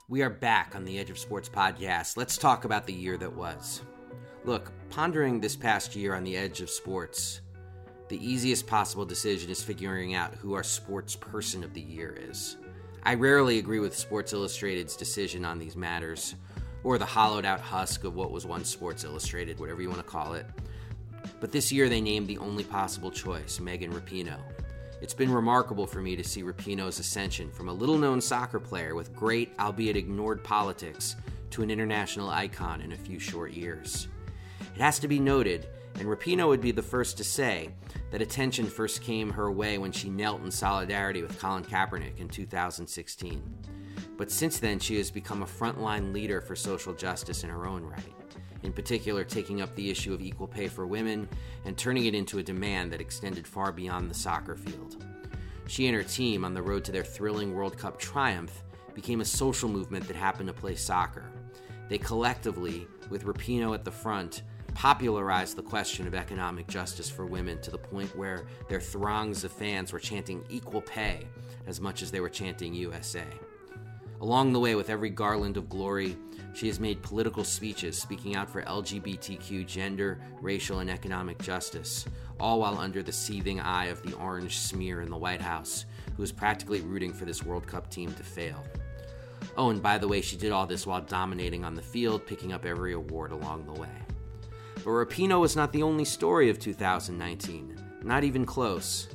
We 0.09 0.21
are 0.21 0.29
back 0.29 0.75
on 0.75 0.83
the 0.83 0.99
Edge 0.99 1.11
of 1.11 1.19
Sports 1.19 1.47
podcast. 1.47 2.17
Let's 2.17 2.37
talk 2.37 2.65
about 2.65 2.87
the 2.87 2.93
year 2.93 3.15
that 3.17 3.33
was. 3.33 3.81
Look, 4.45 4.71
pondering 4.89 5.39
this 5.39 5.55
past 5.55 5.95
year 5.95 6.15
on 6.15 6.23
the 6.23 6.37
edge 6.37 6.61
of 6.61 6.69
sports, 6.69 7.41
the 8.07 8.25
easiest 8.25 8.65
possible 8.65 9.05
decision 9.05 9.49
is 9.51 9.61
figuring 9.61 10.15
out 10.15 10.33
who 10.33 10.53
our 10.53 10.63
sports 10.63 11.15
person 11.15 11.63
of 11.63 11.73
the 11.73 11.81
year 11.81 12.17
is. 12.17 12.55
I 13.03 13.15
rarely 13.15 13.59
agree 13.59 13.79
with 13.79 13.95
Sports 13.95 14.31
Illustrated's 14.31 14.95
decision 14.95 15.43
on 15.43 15.59
these 15.59 15.75
matters, 15.75 16.35
or 16.83 16.97
the 16.97 17.05
hollowed 17.05 17.45
out 17.45 17.59
husk 17.59 18.05
of 18.05 18.15
what 18.15 18.31
was 18.31 18.45
once 18.45 18.69
Sports 18.69 19.03
Illustrated, 19.03 19.59
whatever 19.59 19.81
you 19.81 19.89
want 19.89 20.01
to 20.01 20.07
call 20.07 20.33
it. 20.33 20.45
But 21.41 21.51
this 21.51 21.71
year 21.71 21.89
they 21.89 22.01
named 22.01 22.27
the 22.27 22.37
only 22.37 22.63
possible 22.63 23.11
choice, 23.11 23.59
Megan 23.59 23.91
Rapinoe. 23.91 24.39
It's 25.01 25.13
been 25.13 25.31
remarkable 25.31 25.85
for 25.85 26.01
me 26.01 26.15
to 26.15 26.23
see 26.23 26.43
Rapinoe's 26.43 26.99
ascension 26.99 27.51
from 27.51 27.67
a 27.67 27.73
little 27.73 27.97
known 27.97 28.21
soccer 28.21 28.59
player 28.59 28.95
with 28.95 29.15
great, 29.15 29.51
albeit 29.59 29.97
ignored 29.97 30.43
politics, 30.43 31.17
to 31.51 31.61
an 31.61 31.69
international 31.69 32.29
icon 32.29 32.81
in 32.81 32.93
a 32.93 32.97
few 32.97 33.19
short 33.19 33.51
years. 33.51 34.07
It 34.75 34.81
has 34.81 34.99
to 34.99 35.07
be 35.07 35.19
noted, 35.19 35.67
and 35.95 36.07
Rapinoe 36.07 36.47
would 36.47 36.61
be 36.61 36.71
the 36.71 36.81
first 36.81 37.17
to 37.17 37.23
say, 37.23 37.69
that 38.11 38.21
attention 38.21 38.65
first 38.65 39.01
came 39.01 39.29
her 39.29 39.51
way 39.51 39.77
when 39.77 39.91
she 39.91 40.09
knelt 40.09 40.43
in 40.43 40.51
solidarity 40.51 41.21
with 41.21 41.39
Colin 41.39 41.63
Kaepernick 41.63 42.17
in 42.19 42.29
2016. 42.29 43.41
But 44.17 44.31
since 44.31 44.59
then, 44.59 44.79
she 44.79 44.97
has 44.97 45.11
become 45.11 45.43
a 45.43 45.47
frontline 45.47 46.13
leader 46.13 46.41
for 46.41 46.55
social 46.55 46.93
justice 46.93 47.43
in 47.43 47.49
her 47.49 47.67
own 47.67 47.83
right, 47.83 48.15
in 48.63 48.73
particular, 48.73 49.23
taking 49.23 49.61
up 49.61 49.73
the 49.75 49.89
issue 49.89 50.13
of 50.13 50.21
equal 50.21 50.47
pay 50.47 50.67
for 50.67 50.87
women 50.87 51.27
and 51.65 51.77
turning 51.77 52.05
it 52.05 52.15
into 52.15 52.39
a 52.39 52.43
demand 52.43 52.91
that 52.91 53.01
extended 53.01 53.47
far 53.47 53.71
beyond 53.71 54.09
the 54.09 54.15
soccer 54.15 54.55
field. 54.55 55.05
She 55.67 55.87
and 55.87 55.95
her 55.95 56.03
team, 56.03 56.43
on 56.43 56.53
the 56.53 56.61
road 56.61 56.83
to 56.85 56.91
their 56.91 57.03
thrilling 57.03 57.53
World 57.53 57.77
Cup 57.77 57.99
triumph, 57.99 58.63
became 58.95 59.21
a 59.21 59.25
social 59.25 59.69
movement 59.69 60.07
that 60.07 60.15
happened 60.15 60.47
to 60.47 60.53
play 60.53 60.75
soccer. 60.75 61.31
They 61.89 61.97
collectively, 61.97 62.87
with 63.09 63.25
Rapinoe 63.25 63.73
at 63.73 63.83
the 63.83 63.91
front, 63.91 64.43
popularized 64.73 65.55
the 65.55 65.63
question 65.63 66.07
of 66.07 66.15
economic 66.15 66.67
justice 66.67 67.09
for 67.09 67.25
women 67.25 67.59
to 67.61 67.71
the 67.71 67.77
point 67.77 68.15
where 68.15 68.45
their 68.67 68.79
throngs 68.79 69.43
of 69.43 69.51
fans 69.51 69.91
were 69.91 69.99
chanting 69.99 70.43
equal 70.49 70.81
pay 70.81 71.27
as 71.67 71.81
much 71.81 72.01
as 72.01 72.11
they 72.11 72.19
were 72.19 72.29
chanting 72.29 72.73
USA. 72.73 73.25
Along 74.21 74.51
the 74.51 74.59
way, 74.59 74.75
with 74.75 74.89
every 74.89 75.09
garland 75.09 75.55
of 75.55 75.69
glory, 75.69 76.17
she 76.53 76.67
has 76.67 76.79
made 76.79 77.01
political 77.01 77.43
speeches 77.43 77.97
speaking 77.97 78.35
out 78.35 78.49
for 78.49 78.63
LGBTQ 78.63 79.65
gender, 79.65 80.19
racial, 80.41 80.79
and 80.79 80.89
economic 80.89 81.41
justice, 81.41 82.05
all 82.39 82.59
while 82.59 82.77
under 82.77 83.01
the 83.01 83.11
seething 83.11 83.61
eye 83.61 83.85
of 83.85 84.01
the 84.03 84.13
orange 84.17 84.57
smear 84.57 85.01
in 85.01 85.09
the 85.09 85.17
White 85.17 85.41
House, 85.41 85.85
who 86.17 86.23
is 86.23 86.33
practically 86.33 86.81
rooting 86.81 87.13
for 87.13 87.23
this 87.25 87.43
World 87.43 87.65
Cup 87.65 87.89
team 87.89 88.13
to 88.13 88.23
fail. 88.23 88.63
Oh, 89.57 89.69
and 89.69 89.81
by 89.81 89.97
the 89.97 90.07
way, 90.07 90.21
she 90.21 90.37
did 90.37 90.51
all 90.51 90.65
this 90.65 90.87
while 90.87 91.01
dominating 91.01 91.65
on 91.65 91.75
the 91.75 91.81
field, 91.81 92.25
picking 92.25 92.53
up 92.53 92.65
every 92.65 92.93
award 92.93 93.31
along 93.31 93.65
the 93.65 93.79
way. 93.79 93.89
But 94.75 94.85
Rapinoe 94.85 95.41
was 95.41 95.55
not 95.55 95.73
the 95.73 95.83
only 95.83 96.05
story 96.05 96.49
of 96.49 96.59
2019, 96.59 97.77
not 98.03 98.23
even 98.23 98.45
close. 98.45 99.09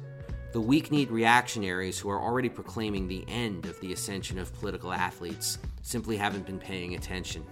The 0.52 0.60
weak 0.60 0.92
kneed 0.92 1.10
reactionaries 1.10 1.98
who 1.98 2.10
are 2.10 2.20
already 2.20 2.48
proclaiming 2.48 3.08
the 3.08 3.24
end 3.26 3.66
of 3.66 3.80
the 3.80 3.92
ascension 3.92 4.38
of 4.38 4.54
political 4.54 4.92
athletes 4.92 5.58
simply 5.82 6.16
haven't 6.16 6.46
been 6.46 6.58
paying 6.58 6.94
attention. 6.94 7.44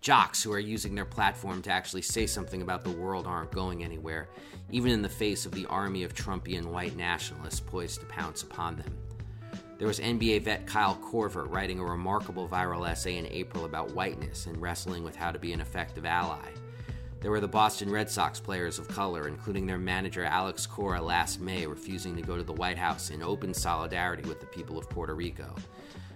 Jocks 0.00 0.42
who 0.42 0.52
are 0.52 0.58
using 0.58 0.94
their 0.94 1.06
platform 1.06 1.62
to 1.62 1.70
actually 1.70 2.02
say 2.02 2.26
something 2.26 2.60
about 2.60 2.84
the 2.84 2.90
world 2.90 3.26
aren't 3.26 3.50
going 3.50 3.82
anywhere, 3.82 4.28
even 4.70 4.92
in 4.92 5.00
the 5.00 5.08
face 5.08 5.46
of 5.46 5.52
the 5.52 5.66
army 5.66 6.02
of 6.02 6.14
Trumpian 6.14 6.66
white 6.66 6.94
nationalists 6.94 7.60
poised 7.60 8.00
to 8.00 8.06
pounce 8.06 8.42
upon 8.42 8.76
them. 8.76 8.94
There 9.76 9.88
was 9.88 9.98
NBA 9.98 10.42
vet 10.42 10.66
Kyle 10.66 10.96
Korver 11.02 11.50
writing 11.50 11.80
a 11.80 11.84
remarkable 11.84 12.48
viral 12.48 12.88
essay 12.88 13.16
in 13.16 13.26
April 13.26 13.64
about 13.64 13.92
whiteness 13.92 14.46
and 14.46 14.56
wrestling 14.62 15.02
with 15.02 15.16
how 15.16 15.32
to 15.32 15.38
be 15.38 15.52
an 15.52 15.60
effective 15.60 16.06
ally. 16.06 16.48
There 17.20 17.32
were 17.32 17.40
the 17.40 17.48
Boston 17.48 17.90
Red 17.90 18.08
Sox 18.08 18.38
players 18.38 18.78
of 18.78 18.86
color, 18.86 19.26
including 19.26 19.66
their 19.66 19.78
manager 19.78 20.24
Alex 20.24 20.64
Cora 20.64 21.02
last 21.02 21.40
May, 21.40 21.66
refusing 21.66 22.14
to 22.14 22.22
go 22.22 22.36
to 22.36 22.44
the 22.44 22.52
White 22.52 22.78
House 22.78 23.10
in 23.10 23.20
open 23.20 23.52
solidarity 23.52 24.28
with 24.28 24.38
the 24.38 24.46
people 24.46 24.78
of 24.78 24.88
Puerto 24.88 25.14
Rico. 25.14 25.52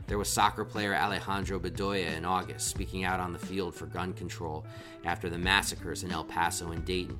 There 0.06 0.18
was 0.18 0.28
soccer 0.28 0.64
player 0.64 0.94
Alejandro 0.94 1.58
Bedoya 1.58 2.16
in 2.16 2.24
August, 2.24 2.68
speaking 2.68 3.04
out 3.04 3.18
on 3.18 3.32
the 3.32 3.38
field 3.40 3.74
for 3.74 3.86
gun 3.86 4.12
control 4.12 4.64
after 5.04 5.28
the 5.28 5.38
massacres 5.38 6.04
in 6.04 6.12
El 6.12 6.24
Paso 6.24 6.70
and 6.70 6.84
Dayton. 6.84 7.18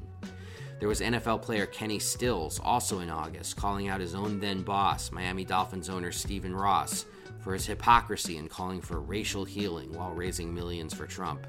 There 0.78 0.88
was 0.88 1.00
NFL 1.00 1.42
player 1.42 1.66
Kenny 1.66 1.99
Stills, 1.99 2.61
also 2.61 3.00
in 3.00 3.11
August, 3.11 3.56
calling 3.56 3.88
out 3.88 4.00
his 4.00 4.14
own 4.14 4.38
then 4.38 4.62
boss, 4.62 5.11
Miami 5.11 5.44
Dolphins 5.44 5.88
owner 5.88 6.12
Stephen 6.12 6.54
Ross, 6.54 7.04
for 7.40 7.52
his 7.52 7.66
hypocrisy 7.66 8.37
in 8.37 8.49
calling 8.49 8.80
for 8.80 9.00
racial 9.00 9.44
healing 9.44 9.92
while 9.92 10.12
raising 10.12 10.54
millions 10.54 10.94
for 10.94 11.06
Trump. 11.06 11.47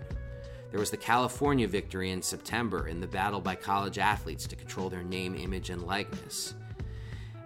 There 0.72 0.80
was 0.80 0.90
the 0.90 0.98
California 0.98 1.68
victory 1.68 2.10
in 2.10 2.22
September 2.22 2.88
in 2.88 3.00
the 3.00 3.08
battle 3.08 3.40
by 3.40 3.56
college 3.56 4.00
athletes 4.00 4.48
to 4.48 4.56
control 4.56 4.90
their 4.90 5.04
name, 5.04 5.36
image, 5.36 5.70
and 5.70 5.84
likeness. 5.84 6.56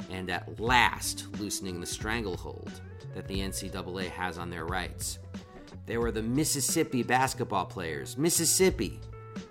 And 0.10 0.30
at 0.30 0.60
last, 0.60 1.28
loosening 1.40 1.82
the 1.82 1.86
stranglehold 1.86 2.72
that 3.14 3.28
the 3.28 3.40
NCAA 3.40 4.10
has 4.10 4.38
on 4.38 4.50
their 4.50 4.66
rights. 4.66 5.20
There 5.86 6.00
were 6.00 6.12
the 6.12 6.22
Mississippi 6.22 7.04
basketball 7.04 7.66
players, 7.66 8.18
Mississippi, 8.18 9.00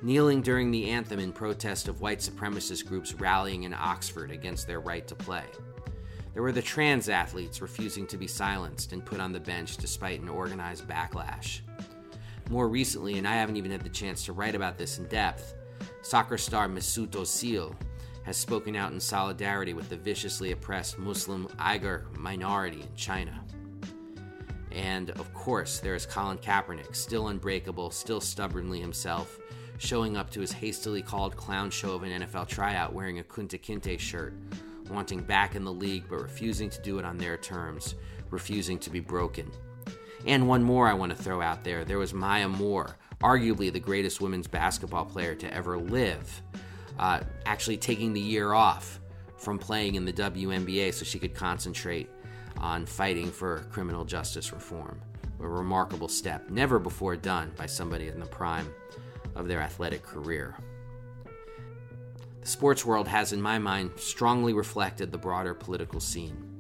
kneeling 0.03 0.43
during 0.43 0.71
the 0.71 0.91
anthem 0.91 1.19
in 1.19 1.33
protest 1.33 1.89
of 1.89 2.01
white 2.01 2.21
supremacist 2.21 2.87
groups 2.87 3.15
rallying 3.15 3.65
in 3.65 3.75
Oxford 3.75 4.31
against 4.31 4.67
their 4.67 4.81
right 4.81 5.07
to 5.07 5.15
play. 5.15 5.45
There 6.35 6.43
were 6.43 6.53
the 6.53 6.63
trans 6.63 7.09
athletes 7.09 7.61
refusing 7.61 8.07
to 8.07 8.17
be 8.17 8.27
silenced 8.27 8.93
and 8.93 9.05
put 9.05 9.21
on 9.21 9.33
the 9.33 9.41
bench 9.41 9.77
despite 9.77 10.21
an 10.21 10.29
organized 10.29 10.89
backlash. 10.89 11.61
More 12.49 12.69
recently, 12.69 13.19
and 13.19 13.29
I 13.29 13.35
haven't 13.35 13.57
even 13.57 13.71
had 13.71 13.83
the 13.83 13.89
chance 13.89 14.25
to 14.25 14.33
write 14.33 14.55
about 14.55 14.79
this 14.79 14.99
in 14.99 15.07
depth, 15.07 15.55
soccer 16.03 16.39
star 16.39 16.69
Mesut 16.69 17.11
Ozil 17.11 17.75
has 18.25 18.37
spoken 18.37 18.77
out 18.77 18.93
in 18.93 19.01
solidarity 19.01 19.75
with 19.75 19.89
the 19.89 19.97
viciously 19.97 20.53
oppressed 20.53 20.99
Muslim 20.99 21.49
Uyghur 21.59 22.15
minority 22.17 22.83
in 22.83 22.95
China. 22.95 23.45
And 24.71 25.11
of 25.11 25.33
course, 25.35 25.81
there 25.81 25.95
is 25.95 26.07
Colin 26.07 26.39
Kaepernick, 26.39 26.95
still 26.95 27.29
unbreakable, 27.29 27.91
still 27.91 28.21
stubbornly 28.21 28.81
himself, 28.81 29.39
showing 29.83 30.17
up 30.17 30.31
to 30.31 30.41
his 30.41 30.53
hastily 30.53 31.03
called 31.03 31.37
clown 31.37 31.69
show 31.69 31.97
of 31.97 32.05
an 32.05 32.23
NFL 32.23 32.47
tryout 32.47 32.93
wearing 32.93 33.19
a 33.19 33.25
Kunta 33.25 33.61
Kinte 33.61 33.99
shirt, 33.99 34.33
wanting 34.89 35.21
back 35.21 35.57
in 35.57 35.65
the 35.65 35.73
league 35.73 36.05
but 36.09 36.23
refusing 36.23 36.71
to 36.71 36.81
do 36.83 37.01
it 37.01 37.05
on 37.05 37.19
their 37.19 37.37
terms, 37.37 37.97
refusing 38.31 38.79
to 38.79 38.91
be 38.91 39.01
broken. 39.01 39.51
And 40.25 40.47
one 40.47 40.63
more 40.63 40.87
I 40.87 40.95
want 40.95 41.11
to 41.11 41.21
throw 41.21 41.43
out 41.43 41.65
there 41.65 41.85
there 41.85 41.99
was 41.99 42.15
Maya 42.15 42.49
Moore, 42.49 42.97
arguably 43.21 43.73
the 43.73 43.81
greatest 43.81 44.21
women's 44.21 44.47
basketball 44.47 45.05
player 45.05 45.35
to 45.35 45.53
ever 45.53 45.77
live, 45.77 46.43
uh, 47.01 47.21
actually 47.45 47.77
taking 47.77 48.13
the 48.13 48.21
year 48.21 48.53
off 48.53 49.01
from 49.37 49.59
playing 49.59 49.97
in 49.97 50.05
the 50.05 50.13
WNBA 50.13 50.95
so 50.95 51.05
she 51.05 51.19
could 51.19 51.35
concentrate 51.35 52.09
on 52.59 52.87
fighting 52.87 53.33
for 53.33 53.67
criminal 53.73 54.05
justice 54.05 54.53
reform. 54.53 55.01
A 55.41 55.49
remarkable 55.49 56.07
step, 56.07 56.51
never 56.51 56.79
before 56.79 57.17
done 57.17 57.51
by 57.57 57.67
somebody 57.67 58.07
in 58.07 58.21
the 58.21 58.27
prime 58.27 58.73
of 59.35 59.49
their 59.49 59.61
athletic 59.61 60.03
career. 60.03 60.57
The 62.41 62.49
sports 62.49 62.85
world 62.85 63.07
has, 63.07 63.33
in 63.33 63.41
my 63.41 63.59
mind, 63.59 63.93
strongly 63.97 64.53
reflected 64.53 65.13
the 65.13 65.19
broader 65.19 65.55
political 65.55 66.01
scene. 66.01 66.59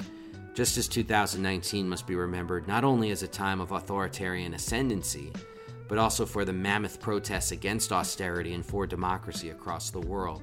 Just 0.54 0.76
as 0.76 0.86
2019 0.86 1.88
must 1.88 2.06
be 2.06 2.14
remembered 2.14 2.68
not 2.68 2.84
only 2.84 3.10
as 3.10 3.22
a 3.22 3.28
time 3.28 3.60
of 3.60 3.72
authoritarian 3.72 4.54
ascendancy, 4.54 5.32
but 5.88 5.98
also 5.98 6.24
for 6.24 6.44
the 6.44 6.52
mammoth 6.52 7.00
protests 7.00 7.52
against 7.52 7.92
austerity 7.92 8.54
and 8.54 8.64
for 8.64 8.86
democracy 8.86 9.50
across 9.50 9.90
the 9.90 10.00
world. 10.00 10.42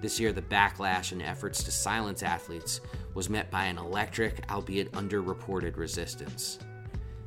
This 0.00 0.18
year, 0.18 0.32
the 0.32 0.42
backlash 0.42 1.12
and 1.12 1.22
efforts 1.22 1.62
to 1.64 1.70
silence 1.70 2.22
athletes 2.22 2.80
was 3.14 3.30
met 3.30 3.50
by 3.50 3.66
an 3.66 3.78
electric, 3.78 4.50
albeit 4.50 4.90
underreported 4.92 5.76
resistance. 5.76 6.58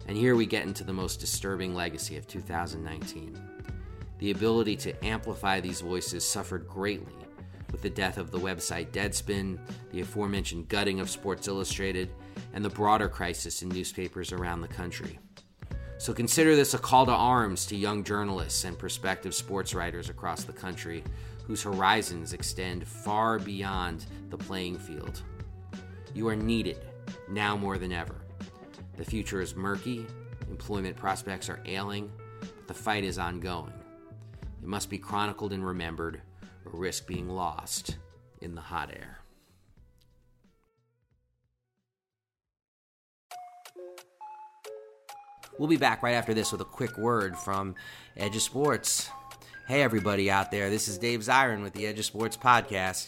And 0.07 0.17
here 0.17 0.35
we 0.35 0.45
get 0.45 0.65
into 0.65 0.83
the 0.83 0.93
most 0.93 1.19
disturbing 1.19 1.75
legacy 1.75 2.17
of 2.17 2.27
2019. 2.27 3.54
The 4.19 4.31
ability 4.31 4.75
to 4.77 5.05
amplify 5.05 5.59
these 5.59 5.81
voices 5.81 6.23
suffered 6.23 6.67
greatly 6.67 7.13
with 7.71 7.81
the 7.81 7.89
death 7.89 8.17
of 8.17 8.31
the 8.31 8.39
website 8.39 8.91
Deadspin, 8.91 9.59
the 9.91 10.01
aforementioned 10.01 10.69
gutting 10.69 10.99
of 10.99 11.09
Sports 11.09 11.47
Illustrated, 11.47 12.09
and 12.53 12.63
the 12.63 12.69
broader 12.69 13.09
crisis 13.09 13.61
in 13.61 13.69
newspapers 13.69 14.31
around 14.31 14.61
the 14.61 14.67
country. 14.67 15.19
So 15.97 16.13
consider 16.13 16.55
this 16.55 16.73
a 16.73 16.77
call 16.77 17.05
to 17.05 17.11
arms 17.11 17.65
to 17.67 17.75
young 17.75 18.03
journalists 18.03 18.63
and 18.63 18.77
prospective 18.77 19.33
sports 19.33 19.73
writers 19.73 20.09
across 20.09 20.43
the 20.43 20.53
country 20.53 21.03
whose 21.45 21.61
horizons 21.61 22.33
extend 22.33 22.87
far 22.87 23.39
beyond 23.39 24.05
the 24.29 24.37
playing 24.37 24.77
field. 24.77 25.21
You 26.13 26.27
are 26.27 26.35
needed 26.35 26.77
now 27.29 27.55
more 27.55 27.77
than 27.77 27.91
ever. 27.91 28.15
The 28.97 29.05
future 29.05 29.41
is 29.41 29.55
murky, 29.55 30.05
employment 30.49 30.95
prospects 30.95 31.49
are 31.49 31.61
ailing, 31.65 32.11
but 32.39 32.67
the 32.67 32.73
fight 32.73 33.03
is 33.03 33.19
ongoing. 33.19 33.73
It 34.65 34.69
must 34.69 34.89
be 34.89 34.97
chronicled 34.97 35.53
and 35.53 35.63
remembered, 35.63 36.23
or 36.65 36.79
risk 36.79 37.05
being 37.05 37.29
lost 37.29 37.97
in 38.41 38.55
the 38.55 38.61
hot 38.61 38.89
air. 38.89 39.19
We'll 45.59 45.67
be 45.67 45.77
back 45.77 46.01
right 46.01 46.15
after 46.15 46.33
this 46.33 46.51
with 46.51 46.61
a 46.61 46.65
quick 46.65 46.97
word 46.97 47.37
from 47.37 47.75
Edge 48.17 48.35
of 48.37 48.41
Sports. 48.41 49.11
Hey, 49.67 49.83
everybody 49.83 50.31
out 50.31 50.49
there, 50.49 50.71
this 50.71 50.87
is 50.87 50.97
Dave 50.97 51.19
Zirin 51.19 51.61
with 51.61 51.73
the 51.73 51.85
Edge 51.85 51.99
of 51.99 52.05
Sports 52.05 52.35
podcast 52.35 53.07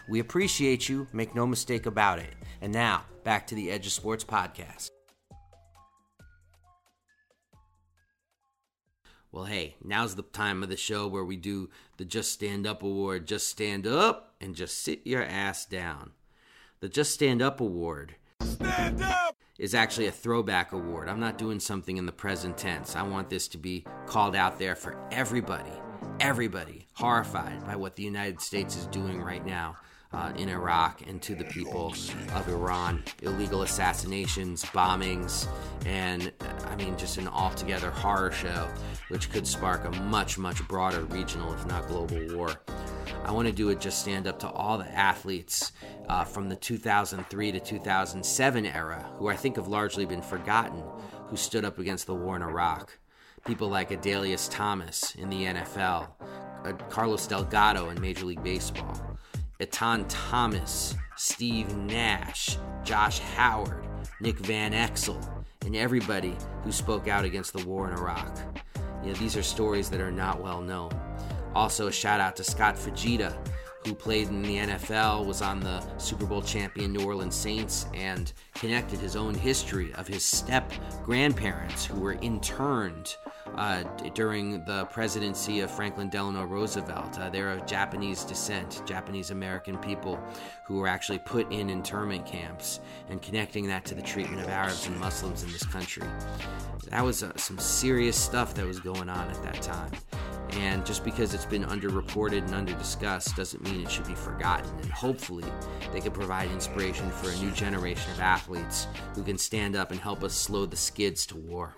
we 0.11 0.19
appreciate 0.19 0.89
you, 0.89 1.07
make 1.13 1.33
no 1.33 1.47
mistake 1.47 1.85
about 1.85 2.19
it. 2.19 2.33
And 2.59 2.73
now, 2.73 3.05
back 3.23 3.47
to 3.47 3.55
the 3.55 3.71
Edge 3.71 3.87
of 3.87 3.93
Sports 3.93 4.25
podcast. 4.25 4.89
Well, 9.31 9.45
hey, 9.45 9.77
now's 9.81 10.15
the 10.15 10.23
time 10.23 10.63
of 10.63 10.69
the 10.69 10.75
show 10.75 11.07
where 11.07 11.23
we 11.23 11.37
do 11.37 11.69
the 11.95 12.03
Just 12.03 12.33
Stand 12.33 12.67
Up 12.67 12.83
Award. 12.83 13.25
Just 13.25 13.47
stand 13.47 13.87
up 13.87 14.35
and 14.41 14.53
just 14.53 14.79
sit 14.79 15.07
your 15.07 15.23
ass 15.23 15.65
down. 15.65 16.11
The 16.81 16.89
Just 16.89 17.13
Stand 17.13 17.41
Up 17.41 17.61
Award 17.61 18.15
stand 18.43 19.01
up! 19.01 19.37
is 19.57 19.73
actually 19.73 20.07
a 20.07 20.11
throwback 20.11 20.73
award. 20.73 21.07
I'm 21.07 21.21
not 21.21 21.37
doing 21.37 21.61
something 21.61 21.95
in 21.95 22.05
the 22.05 22.11
present 22.11 22.57
tense. 22.57 22.97
I 22.97 23.03
want 23.03 23.29
this 23.29 23.47
to 23.47 23.57
be 23.57 23.85
called 24.07 24.35
out 24.35 24.59
there 24.59 24.75
for 24.75 25.07
everybody, 25.09 25.71
everybody 26.19 26.85
horrified 26.95 27.65
by 27.65 27.77
what 27.77 27.95
the 27.95 28.03
United 28.03 28.41
States 28.41 28.75
is 28.75 28.87
doing 28.87 29.21
right 29.21 29.45
now 29.45 29.77
uh, 30.13 30.33
in 30.35 30.49
Iraq 30.49 31.01
and 31.07 31.21
to 31.21 31.35
the 31.35 31.45
people 31.45 31.93
of 32.33 32.47
Iran. 32.47 33.03
Illegal 33.21 33.61
assassinations, 33.61 34.63
bombings, 34.65 35.47
and 35.85 36.31
I 36.67 36.75
mean, 36.75 36.97
just 36.97 37.17
an 37.17 37.27
altogether 37.27 37.89
horror 37.89 38.31
show 38.31 38.69
which 39.09 39.29
could 39.29 39.47
spark 39.47 39.85
a 39.85 39.91
much, 40.03 40.37
much 40.37 40.65
broader 40.67 41.01
regional, 41.05 41.53
if 41.53 41.65
not 41.65 41.87
global, 41.87 42.17
war. 42.35 42.61
I 43.23 43.31
want 43.31 43.47
to 43.47 43.53
do 43.53 43.69
it 43.69 43.79
just 43.79 43.99
stand 43.99 44.27
up 44.27 44.39
to 44.39 44.49
all 44.49 44.77
the 44.77 44.91
athletes 44.91 45.71
uh, 46.07 46.23
from 46.23 46.49
the 46.49 46.55
2003 46.55 47.51
to 47.51 47.59
2007 47.59 48.65
era 48.65 49.09
who 49.17 49.27
I 49.27 49.35
think 49.35 49.57
have 49.57 49.67
largely 49.67 50.05
been 50.05 50.21
forgotten 50.21 50.83
who 51.27 51.37
stood 51.37 51.63
up 51.63 51.79
against 51.79 52.07
the 52.07 52.15
war 52.15 52.35
in 52.35 52.41
Iraq. 52.41 52.97
People 53.45 53.69
like 53.69 53.89
Adalius 53.89 54.49
Thomas 54.51 55.15
in 55.15 55.29
the 55.29 55.43
NFL, 55.43 56.07
uh, 56.65 56.73
Carlos 56.89 57.25
Delgado 57.25 57.89
in 57.89 57.99
Major 57.99 58.25
League 58.25 58.43
Baseball, 58.43 59.10
Etan 59.61 60.05
Thomas, 60.09 60.95
Steve 61.15 61.75
Nash, 61.75 62.57
Josh 62.83 63.19
Howard, 63.19 63.85
Nick 64.19 64.39
Van 64.39 64.71
Exel, 64.73 65.23
and 65.63 65.75
everybody 65.75 66.35
who 66.63 66.71
spoke 66.71 67.07
out 67.07 67.25
against 67.25 67.53
the 67.53 67.63
war 67.67 67.87
in 67.87 67.93
Iraq. 67.93 68.35
You 69.03 69.09
know, 69.09 69.13
these 69.13 69.37
are 69.37 69.43
stories 69.43 69.87
that 69.91 70.01
are 70.01 70.11
not 70.11 70.41
well 70.41 70.61
known. 70.61 70.91
Also, 71.53 71.87
a 71.87 71.91
shout 71.91 72.19
out 72.19 72.35
to 72.37 72.43
Scott 72.43 72.75
Fujita, 72.75 73.37
who 73.85 73.93
played 73.93 74.29
in 74.29 74.41
the 74.41 74.57
NFL, 74.57 75.27
was 75.27 75.43
on 75.43 75.59
the 75.59 75.83
Super 75.99 76.25
Bowl 76.25 76.41
champion 76.41 76.91
New 76.91 77.05
Orleans 77.05 77.35
Saints, 77.35 77.85
and 77.93 78.33
connected 78.55 78.99
his 78.99 79.15
own 79.15 79.35
history 79.35 79.93
of 79.93 80.07
his 80.07 80.25
step 80.25 80.71
grandparents 81.03 81.85
who 81.85 81.99
were 81.99 82.13
interned 82.13 83.15
uh, 83.55 83.83
during 84.13 84.63
the 84.65 84.85
presidency 84.85 85.59
of 85.61 85.71
Franklin 85.71 86.09
Delano 86.09 86.45
Roosevelt. 86.45 87.19
Uh, 87.19 87.29
they're 87.29 87.51
of 87.51 87.65
Japanese 87.65 88.23
descent, 88.23 88.81
Japanese 88.85 89.31
American 89.31 89.77
people 89.77 90.19
who 90.65 90.77
were 90.77 90.87
actually 90.87 91.19
put 91.19 91.51
in 91.51 91.69
internment 91.69 92.25
camps 92.25 92.79
and 93.09 93.21
connecting 93.21 93.67
that 93.67 93.85
to 93.85 93.95
the 93.95 94.01
treatment 94.01 94.41
of 94.41 94.49
Arabs 94.49 94.87
and 94.87 94.99
Muslims 94.99 95.43
in 95.43 95.51
this 95.51 95.65
country. 95.65 96.07
That 96.89 97.03
was 97.03 97.23
uh, 97.23 97.35
some 97.37 97.57
serious 97.57 98.17
stuff 98.17 98.53
that 98.55 98.65
was 98.65 98.79
going 98.79 99.09
on 99.09 99.29
at 99.29 99.43
that 99.43 99.61
time. 99.61 99.91
And 100.51 100.85
just 100.85 101.05
because 101.05 101.33
it's 101.33 101.45
been 101.45 101.63
underreported 101.63 102.39
and 102.39 102.67
underdiscussed 102.67 103.35
doesn't 103.35 103.63
mean 103.63 103.81
it 103.81 103.89
should 103.89 104.07
be 104.07 104.15
forgotten. 104.15 104.69
And 104.81 104.91
hopefully, 104.91 105.45
they 105.93 106.01
can 106.01 106.11
provide 106.11 106.51
inspiration 106.51 107.09
for 107.09 107.29
a 107.29 107.35
new 107.37 107.51
generation 107.51 108.11
of 108.11 108.19
athletes 108.19 108.87
who 109.15 109.23
can 109.23 109.37
stand 109.37 109.75
up 109.75 109.91
and 109.91 109.99
help 109.99 110.23
us 110.23 110.33
slow 110.33 110.65
the 110.65 110.75
skids 110.75 111.25
to 111.27 111.37
war. 111.37 111.75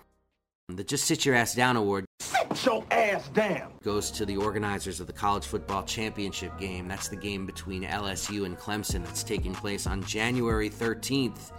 The 0.68 0.82
Just 0.82 1.04
Sit 1.04 1.26
Your 1.26 1.34
Ass 1.34 1.54
Down 1.54 1.76
award 1.76 2.06
Sit 2.20 2.64
your 2.64 2.84
ass 2.90 3.28
down 3.28 3.72
goes 3.82 4.10
to 4.12 4.24
the 4.24 4.38
organizers 4.38 4.98
of 4.98 5.06
the 5.06 5.12
college 5.12 5.44
football 5.44 5.82
championship 5.82 6.56
game. 6.58 6.88
That's 6.88 7.08
the 7.08 7.16
game 7.16 7.44
between 7.44 7.82
LSU 7.82 8.46
and 8.46 8.56
Clemson 8.56 9.04
that's 9.04 9.22
taking 9.22 9.54
place 9.54 9.86
on 9.86 10.02
January 10.04 10.70
13th. 10.70 11.52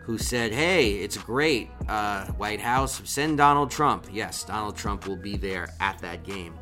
Who 0.00 0.18
said, 0.18 0.52
Hey, 0.52 0.94
it's 0.94 1.16
great. 1.16 1.70
Uh, 1.88 2.26
White 2.32 2.60
House, 2.60 3.00
send 3.04 3.38
Donald 3.38 3.70
Trump. 3.70 4.06
Yes, 4.12 4.42
Donald 4.42 4.74
Trump 4.76 5.06
will 5.06 5.16
be 5.16 5.36
there 5.36 5.68
at 5.78 6.00
that 6.00 6.24
game. 6.24 6.54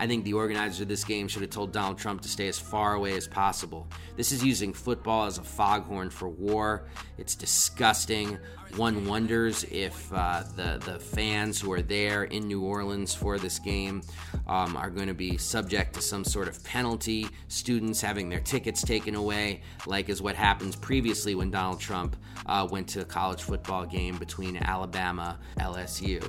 I 0.00 0.06
think 0.08 0.24
the 0.24 0.32
organizers 0.32 0.80
of 0.80 0.88
this 0.88 1.04
game 1.04 1.28
should 1.28 1.42
have 1.42 1.50
told 1.50 1.70
Donald 1.72 1.98
Trump 1.98 2.22
to 2.22 2.28
stay 2.28 2.48
as 2.48 2.58
far 2.58 2.94
away 2.94 3.16
as 3.16 3.28
possible. 3.28 3.86
This 4.16 4.32
is 4.32 4.44
using 4.44 4.72
football 4.72 5.26
as 5.26 5.38
a 5.38 5.44
foghorn 5.44 6.10
for 6.10 6.28
war. 6.28 6.88
It's 7.18 7.36
disgusting. 7.36 8.38
One 8.76 9.06
wonders 9.06 9.64
if 9.64 10.12
uh, 10.12 10.44
the 10.56 10.80
the 10.84 10.98
fans 10.98 11.60
who 11.60 11.72
are 11.72 11.82
there 11.82 12.24
in 12.24 12.46
New 12.46 12.62
Orleans 12.62 13.14
for 13.14 13.38
this 13.38 13.58
game 13.58 14.02
um, 14.46 14.76
are 14.76 14.90
going 14.90 15.08
to 15.08 15.14
be 15.14 15.36
subject 15.36 15.94
to 15.94 16.02
some 16.02 16.24
sort 16.24 16.48
of 16.48 16.62
penalty. 16.64 17.28
Students 17.48 18.00
having 18.00 18.28
their 18.28 18.40
tickets 18.40 18.82
taken 18.82 19.14
away, 19.14 19.62
like 19.86 20.08
is 20.08 20.22
what 20.22 20.36
happens 20.36 20.76
previously 20.76 21.34
when 21.34 21.50
Donald 21.50 21.80
Trump 21.80 22.16
uh, 22.46 22.66
went 22.70 22.88
to 22.88 23.00
a 23.00 23.04
college 23.04 23.42
football 23.42 23.84
game 23.84 24.16
between 24.18 24.56
Alabama 24.56 25.38
LSU. 25.58 26.28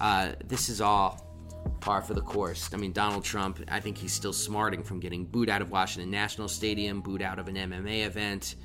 Uh, 0.00 0.32
this 0.46 0.68
is 0.68 0.80
all 0.80 1.32
par 1.80 2.02
for 2.02 2.14
the 2.14 2.20
course. 2.20 2.70
I 2.72 2.76
mean, 2.76 2.92
Donald 2.92 3.24
Trump, 3.24 3.62
I 3.68 3.80
think 3.80 3.98
he's 3.98 4.12
still 4.12 4.32
smarting 4.32 4.82
from 4.82 5.00
getting 5.00 5.24
booed 5.24 5.50
out 5.50 5.62
of 5.62 5.70
Washington 5.70 6.10
National 6.10 6.48
Stadium, 6.48 7.00
booed 7.00 7.22
out 7.22 7.38
of 7.38 7.48
an 7.48 7.56
MMA 7.56 8.06
event, 8.06 8.56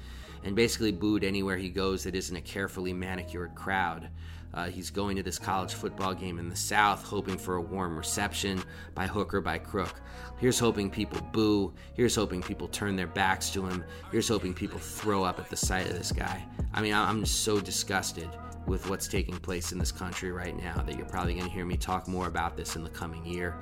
and 0.48 0.56
basically 0.56 0.94
booed 0.94 1.26
anywhere 1.26 1.58
he 1.58 1.68
goes 1.68 2.06
that 2.06 2.16
isn't 2.16 2.38
a 2.38 2.42
carefully 2.42 2.94
manicured 2.94 3.54
crowd. 3.54 4.08
Uh, 4.54 4.68
he's 4.68 4.90
going 4.90 5.18
to 5.18 5.22
this 5.22 5.38
college 5.38 5.74
football 5.74 6.14
game 6.14 6.40
in 6.40 6.48
the 6.48 6.56
South, 6.56 7.04
hoping 7.04 7.38
for 7.38 7.58
a 7.58 7.62
warm 7.62 7.98
reception 7.98 8.64
by 8.96 9.06
hook 9.06 9.34
or 9.34 9.42
by 9.42 9.58
crook. 9.58 10.00
Here's 10.38 10.58
hoping 10.58 10.90
people 10.90 11.20
boo. 11.34 11.74
Here's 11.96 12.16
hoping 12.16 12.42
people 12.42 12.70
turn 12.70 12.96
their 12.96 13.08
backs 13.08 13.50
to 13.52 13.66
him. 13.68 13.84
Here's 14.10 14.30
hoping 14.30 14.54
people 14.54 14.80
throw 14.80 15.22
up 15.22 15.38
at 15.38 15.50
the 15.50 15.58
sight 15.58 15.86
of 15.88 15.98
this 15.98 16.14
guy. 16.14 16.46
I 16.74 16.82
mean, 16.82 16.94
I'm 16.94 17.26
so 17.26 17.60
disgusted 17.60 18.30
with 18.68 18.90
what's 18.90 19.08
taking 19.08 19.38
place 19.38 19.72
in 19.72 19.80
this 19.80 19.92
country 19.92 20.32
right 20.32 20.56
now 20.62 20.84
that 20.86 20.98
you're 20.98 21.08
probably 21.08 21.34
going 21.34 21.46
to 21.46 21.52
hear 21.52 21.66
me 21.66 21.78
talk 21.78 22.08
more 22.08 22.28
about 22.28 22.56
this 22.58 22.76
in 22.76 22.84
the 22.84 22.90
coming 22.90 23.26
year. 23.26 23.56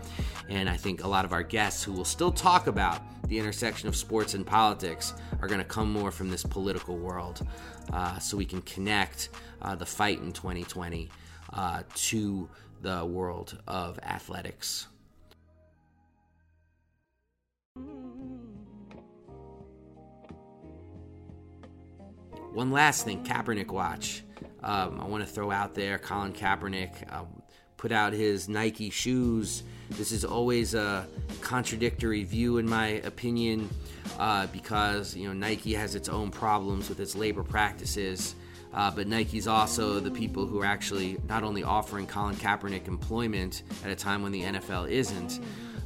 And 0.50 0.68
I 0.68 0.76
think 0.76 1.04
a 1.04 1.08
lot 1.08 1.24
of 1.24 1.32
our 1.32 1.44
guests 1.44 1.84
who 1.84 1.92
will 1.92 2.06
still 2.06 2.32
talk 2.32 2.68
about 2.68 3.02
the 3.28 3.38
intersection 3.38 3.88
of 3.88 3.96
sports 3.96 4.34
and 4.34 4.46
politics 4.46 5.14
are 5.42 5.48
going 5.48 5.60
to 5.60 5.66
come 5.66 5.92
more 5.92 6.12
from 6.12 6.30
this 6.30 6.44
political 6.44 6.98
world 6.98 7.46
uh, 7.94 8.18
so 8.20 8.36
we 8.36 8.46
can 8.46 8.62
connect 8.64 9.30
uh, 9.62 9.76
the 9.76 9.86
fight 9.86 10.20
in 10.20 10.34
2020 10.34 11.10
uh, 11.54 11.84
to 11.94 12.50
the 12.82 13.06
world 13.06 13.58
of 13.68 14.00
athletics. 14.00 14.88
One 22.54 22.72
last 22.72 23.04
thing, 23.04 23.24
Kaepernick 23.24 23.68
watch. 23.68 24.25
Um, 24.66 25.00
I 25.00 25.06
want 25.06 25.26
to 25.26 25.32
throw 25.32 25.52
out 25.52 25.76
there 25.76 26.00
Colin 26.00 26.34
Kaepernick 26.34 27.14
um, 27.14 27.28
put 27.78 27.92
out 27.92 28.14
his 28.14 28.50
Nike 28.50 28.90
shoes. 28.90 29.62
This 29.92 30.12
is 30.12 30.26
always 30.26 30.74
a 30.74 31.08
contradictory 31.42 32.24
view, 32.24 32.58
in 32.58 32.68
my 32.68 32.88
opinion, 33.06 33.70
uh, 34.18 34.48
because 34.48 35.16
you 35.16 35.28
know 35.28 35.34
Nike 35.34 35.76
has 35.76 35.94
its 35.94 36.10
own 36.10 36.32
problems 36.32 36.90
with 36.90 37.00
its 37.00 37.16
labor 37.16 37.44
practices. 37.44 38.36
Uh, 38.74 38.90
but 38.90 39.08
Nike's 39.08 39.48
also 39.48 40.00
the 40.00 40.12
people 40.12 40.48
who 40.48 40.62
are 40.62 40.66
actually 40.66 41.18
not 41.30 41.44
only 41.44 41.64
offering 41.64 42.08
Colin 42.08 42.36
Kaepernick 42.36 42.88
employment 42.88 43.62
at 43.86 43.92
a 43.92 43.96
time 43.96 44.22
when 44.22 44.32
the 44.32 44.42
NFL 44.42 44.90
isn't, 44.90 45.40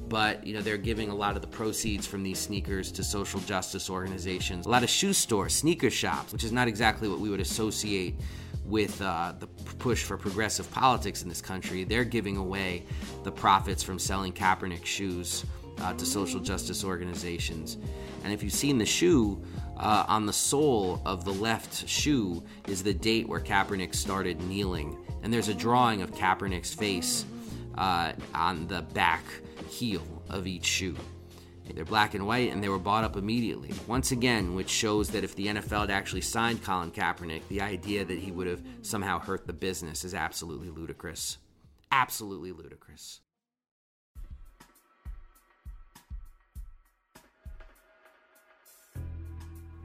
but 0.07 0.47
you 0.47 0.53
know 0.53 0.61
they're 0.61 0.77
giving 0.77 1.09
a 1.09 1.15
lot 1.15 1.35
of 1.35 1.41
the 1.41 1.47
proceeds 1.47 2.07
from 2.07 2.23
these 2.23 2.39
sneakers 2.39 2.93
to 2.93 3.03
social 3.03 3.41
justice 3.41 3.89
organizations. 3.89 4.65
A 4.65 4.69
lot 4.69 4.83
of 4.83 4.89
shoe 4.89 5.11
stores, 5.11 5.53
sneaker 5.53 5.89
shops, 5.89 6.31
which 6.31 6.45
is 6.45 6.53
not 6.53 6.67
exactly 6.69 7.09
what 7.09 7.19
we 7.19 7.29
would 7.29 7.41
associate 7.41 8.15
with 8.69 9.01
uh, 9.01 9.34
the 9.39 9.47
push 9.47 10.03
for 10.03 10.17
progressive 10.17 10.69
politics 10.71 11.23
in 11.23 11.29
this 11.29 11.41
country. 11.41 11.84
They're 11.84 12.03
giving 12.03 12.38
away 12.38 12.86
the 13.23 13.32
profits 13.32 13.82
from 13.82 13.99
selling 13.99 14.32
Kaepernick 14.32 14.86
shoes 14.86 15.45
uh, 15.82 15.93
to 15.93 16.05
social 16.05 16.39
justice 16.39 16.84
organizations. 16.84 17.77
And 18.23 18.32
if 18.32 18.43
you've 18.43 18.53
seen 18.53 18.77
the 18.77 18.86
shoe, 18.86 19.41
uh, 19.77 20.05
on 20.08 20.25
the 20.25 20.34
sole 20.34 21.01
of 21.05 21.23
the 21.23 21.34
left 21.34 21.88
shoe 21.88 22.43
is 22.67 22.84
the 22.84 22.93
date 22.93 23.27
where 23.27 23.39
Kaepernick 23.39 23.95
started 23.95 24.41
kneeling. 24.41 24.97
And 25.23 25.34
there's 25.34 25.47
a 25.47 25.53
drawing 25.53 26.01
of 26.01 26.12
Kaepernick's 26.12 26.73
face 26.73 27.25
uh, 27.77 28.12
on 28.36 28.67
the 28.67 28.82
back 28.93 29.23
heel 29.69 30.03
of 30.29 30.47
each 30.47 30.65
shoe. 30.65 30.95
They're 31.73 31.86
black 31.86 32.13
and 32.13 32.25
white, 32.25 32.51
and 32.51 32.63
they 32.63 32.69
were 32.69 32.79
bought 32.79 33.03
up 33.03 33.15
immediately. 33.15 33.71
Once 33.88 34.12
again, 34.12 34.55
which 34.55 34.69
shows 34.69 35.10
that 35.12 35.23
if 35.23 35.36
the 35.36 35.47
NFL 35.47 35.82
had 35.82 35.91
actually 35.91 36.21
signed 36.21 36.63
Colin 36.63 36.91
Kaepernick, 36.91 37.41
the 37.49 37.62
idea 37.62 38.05
that 38.05 38.19
he 38.19 38.32
would 38.32 38.47
have 38.47 38.62
somehow 38.82 39.19
hurt 39.19 39.47
the 39.47 39.53
business 39.53 40.03
is 40.03 40.13
absolutely 40.13 40.69
ludicrous. 40.69 41.38
Absolutely 41.91 42.51
ludicrous. 42.51 43.21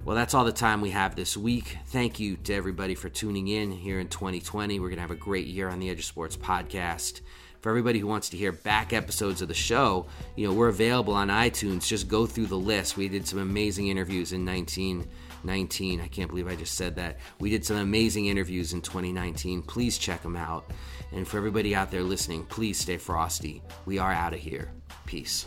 Well, 0.04 0.14
that's 0.14 0.34
all 0.34 0.44
the 0.44 0.52
time 0.52 0.82
we 0.82 0.90
have 0.90 1.16
this 1.16 1.34
week. 1.34 1.78
Thank 1.86 2.20
you 2.20 2.36
to 2.36 2.54
everybody 2.54 2.94
for 2.94 3.08
tuning 3.08 3.48
in 3.48 3.72
here 3.72 3.98
in 4.00 4.08
2020. 4.08 4.78
We're 4.78 4.88
going 4.88 4.96
to 4.96 5.00
have 5.00 5.10
a 5.10 5.16
great 5.16 5.46
year 5.46 5.70
on 5.70 5.78
the 5.78 5.88
Edge 5.88 6.00
of 6.00 6.04
Sports 6.04 6.36
podcast. 6.36 7.22
For 7.64 7.70
everybody 7.70 7.98
who 7.98 8.06
wants 8.06 8.28
to 8.28 8.36
hear 8.36 8.52
back 8.52 8.92
episodes 8.92 9.40
of 9.40 9.48
the 9.48 9.54
show, 9.54 10.04
you 10.36 10.46
know, 10.46 10.52
we're 10.52 10.68
available 10.68 11.14
on 11.14 11.28
iTunes. 11.28 11.86
Just 11.86 12.08
go 12.08 12.26
through 12.26 12.48
the 12.48 12.58
list. 12.58 12.98
We 12.98 13.08
did 13.08 13.26
some 13.26 13.38
amazing 13.38 13.88
interviews 13.88 14.34
in 14.34 14.44
1919. 14.44 16.02
I 16.02 16.08
can't 16.08 16.28
believe 16.28 16.46
I 16.46 16.56
just 16.56 16.74
said 16.74 16.94
that. 16.96 17.20
We 17.40 17.48
did 17.48 17.64
some 17.64 17.78
amazing 17.78 18.26
interviews 18.26 18.74
in 18.74 18.82
2019. 18.82 19.62
Please 19.62 19.96
check 19.96 20.20
them 20.22 20.36
out. 20.36 20.70
And 21.12 21.26
for 21.26 21.38
everybody 21.38 21.74
out 21.74 21.90
there 21.90 22.02
listening, 22.02 22.44
please 22.44 22.78
stay 22.78 22.98
frosty. 22.98 23.62
We 23.86 23.98
are 23.98 24.12
out 24.12 24.34
of 24.34 24.40
here. 24.40 24.70
Peace. 25.06 25.46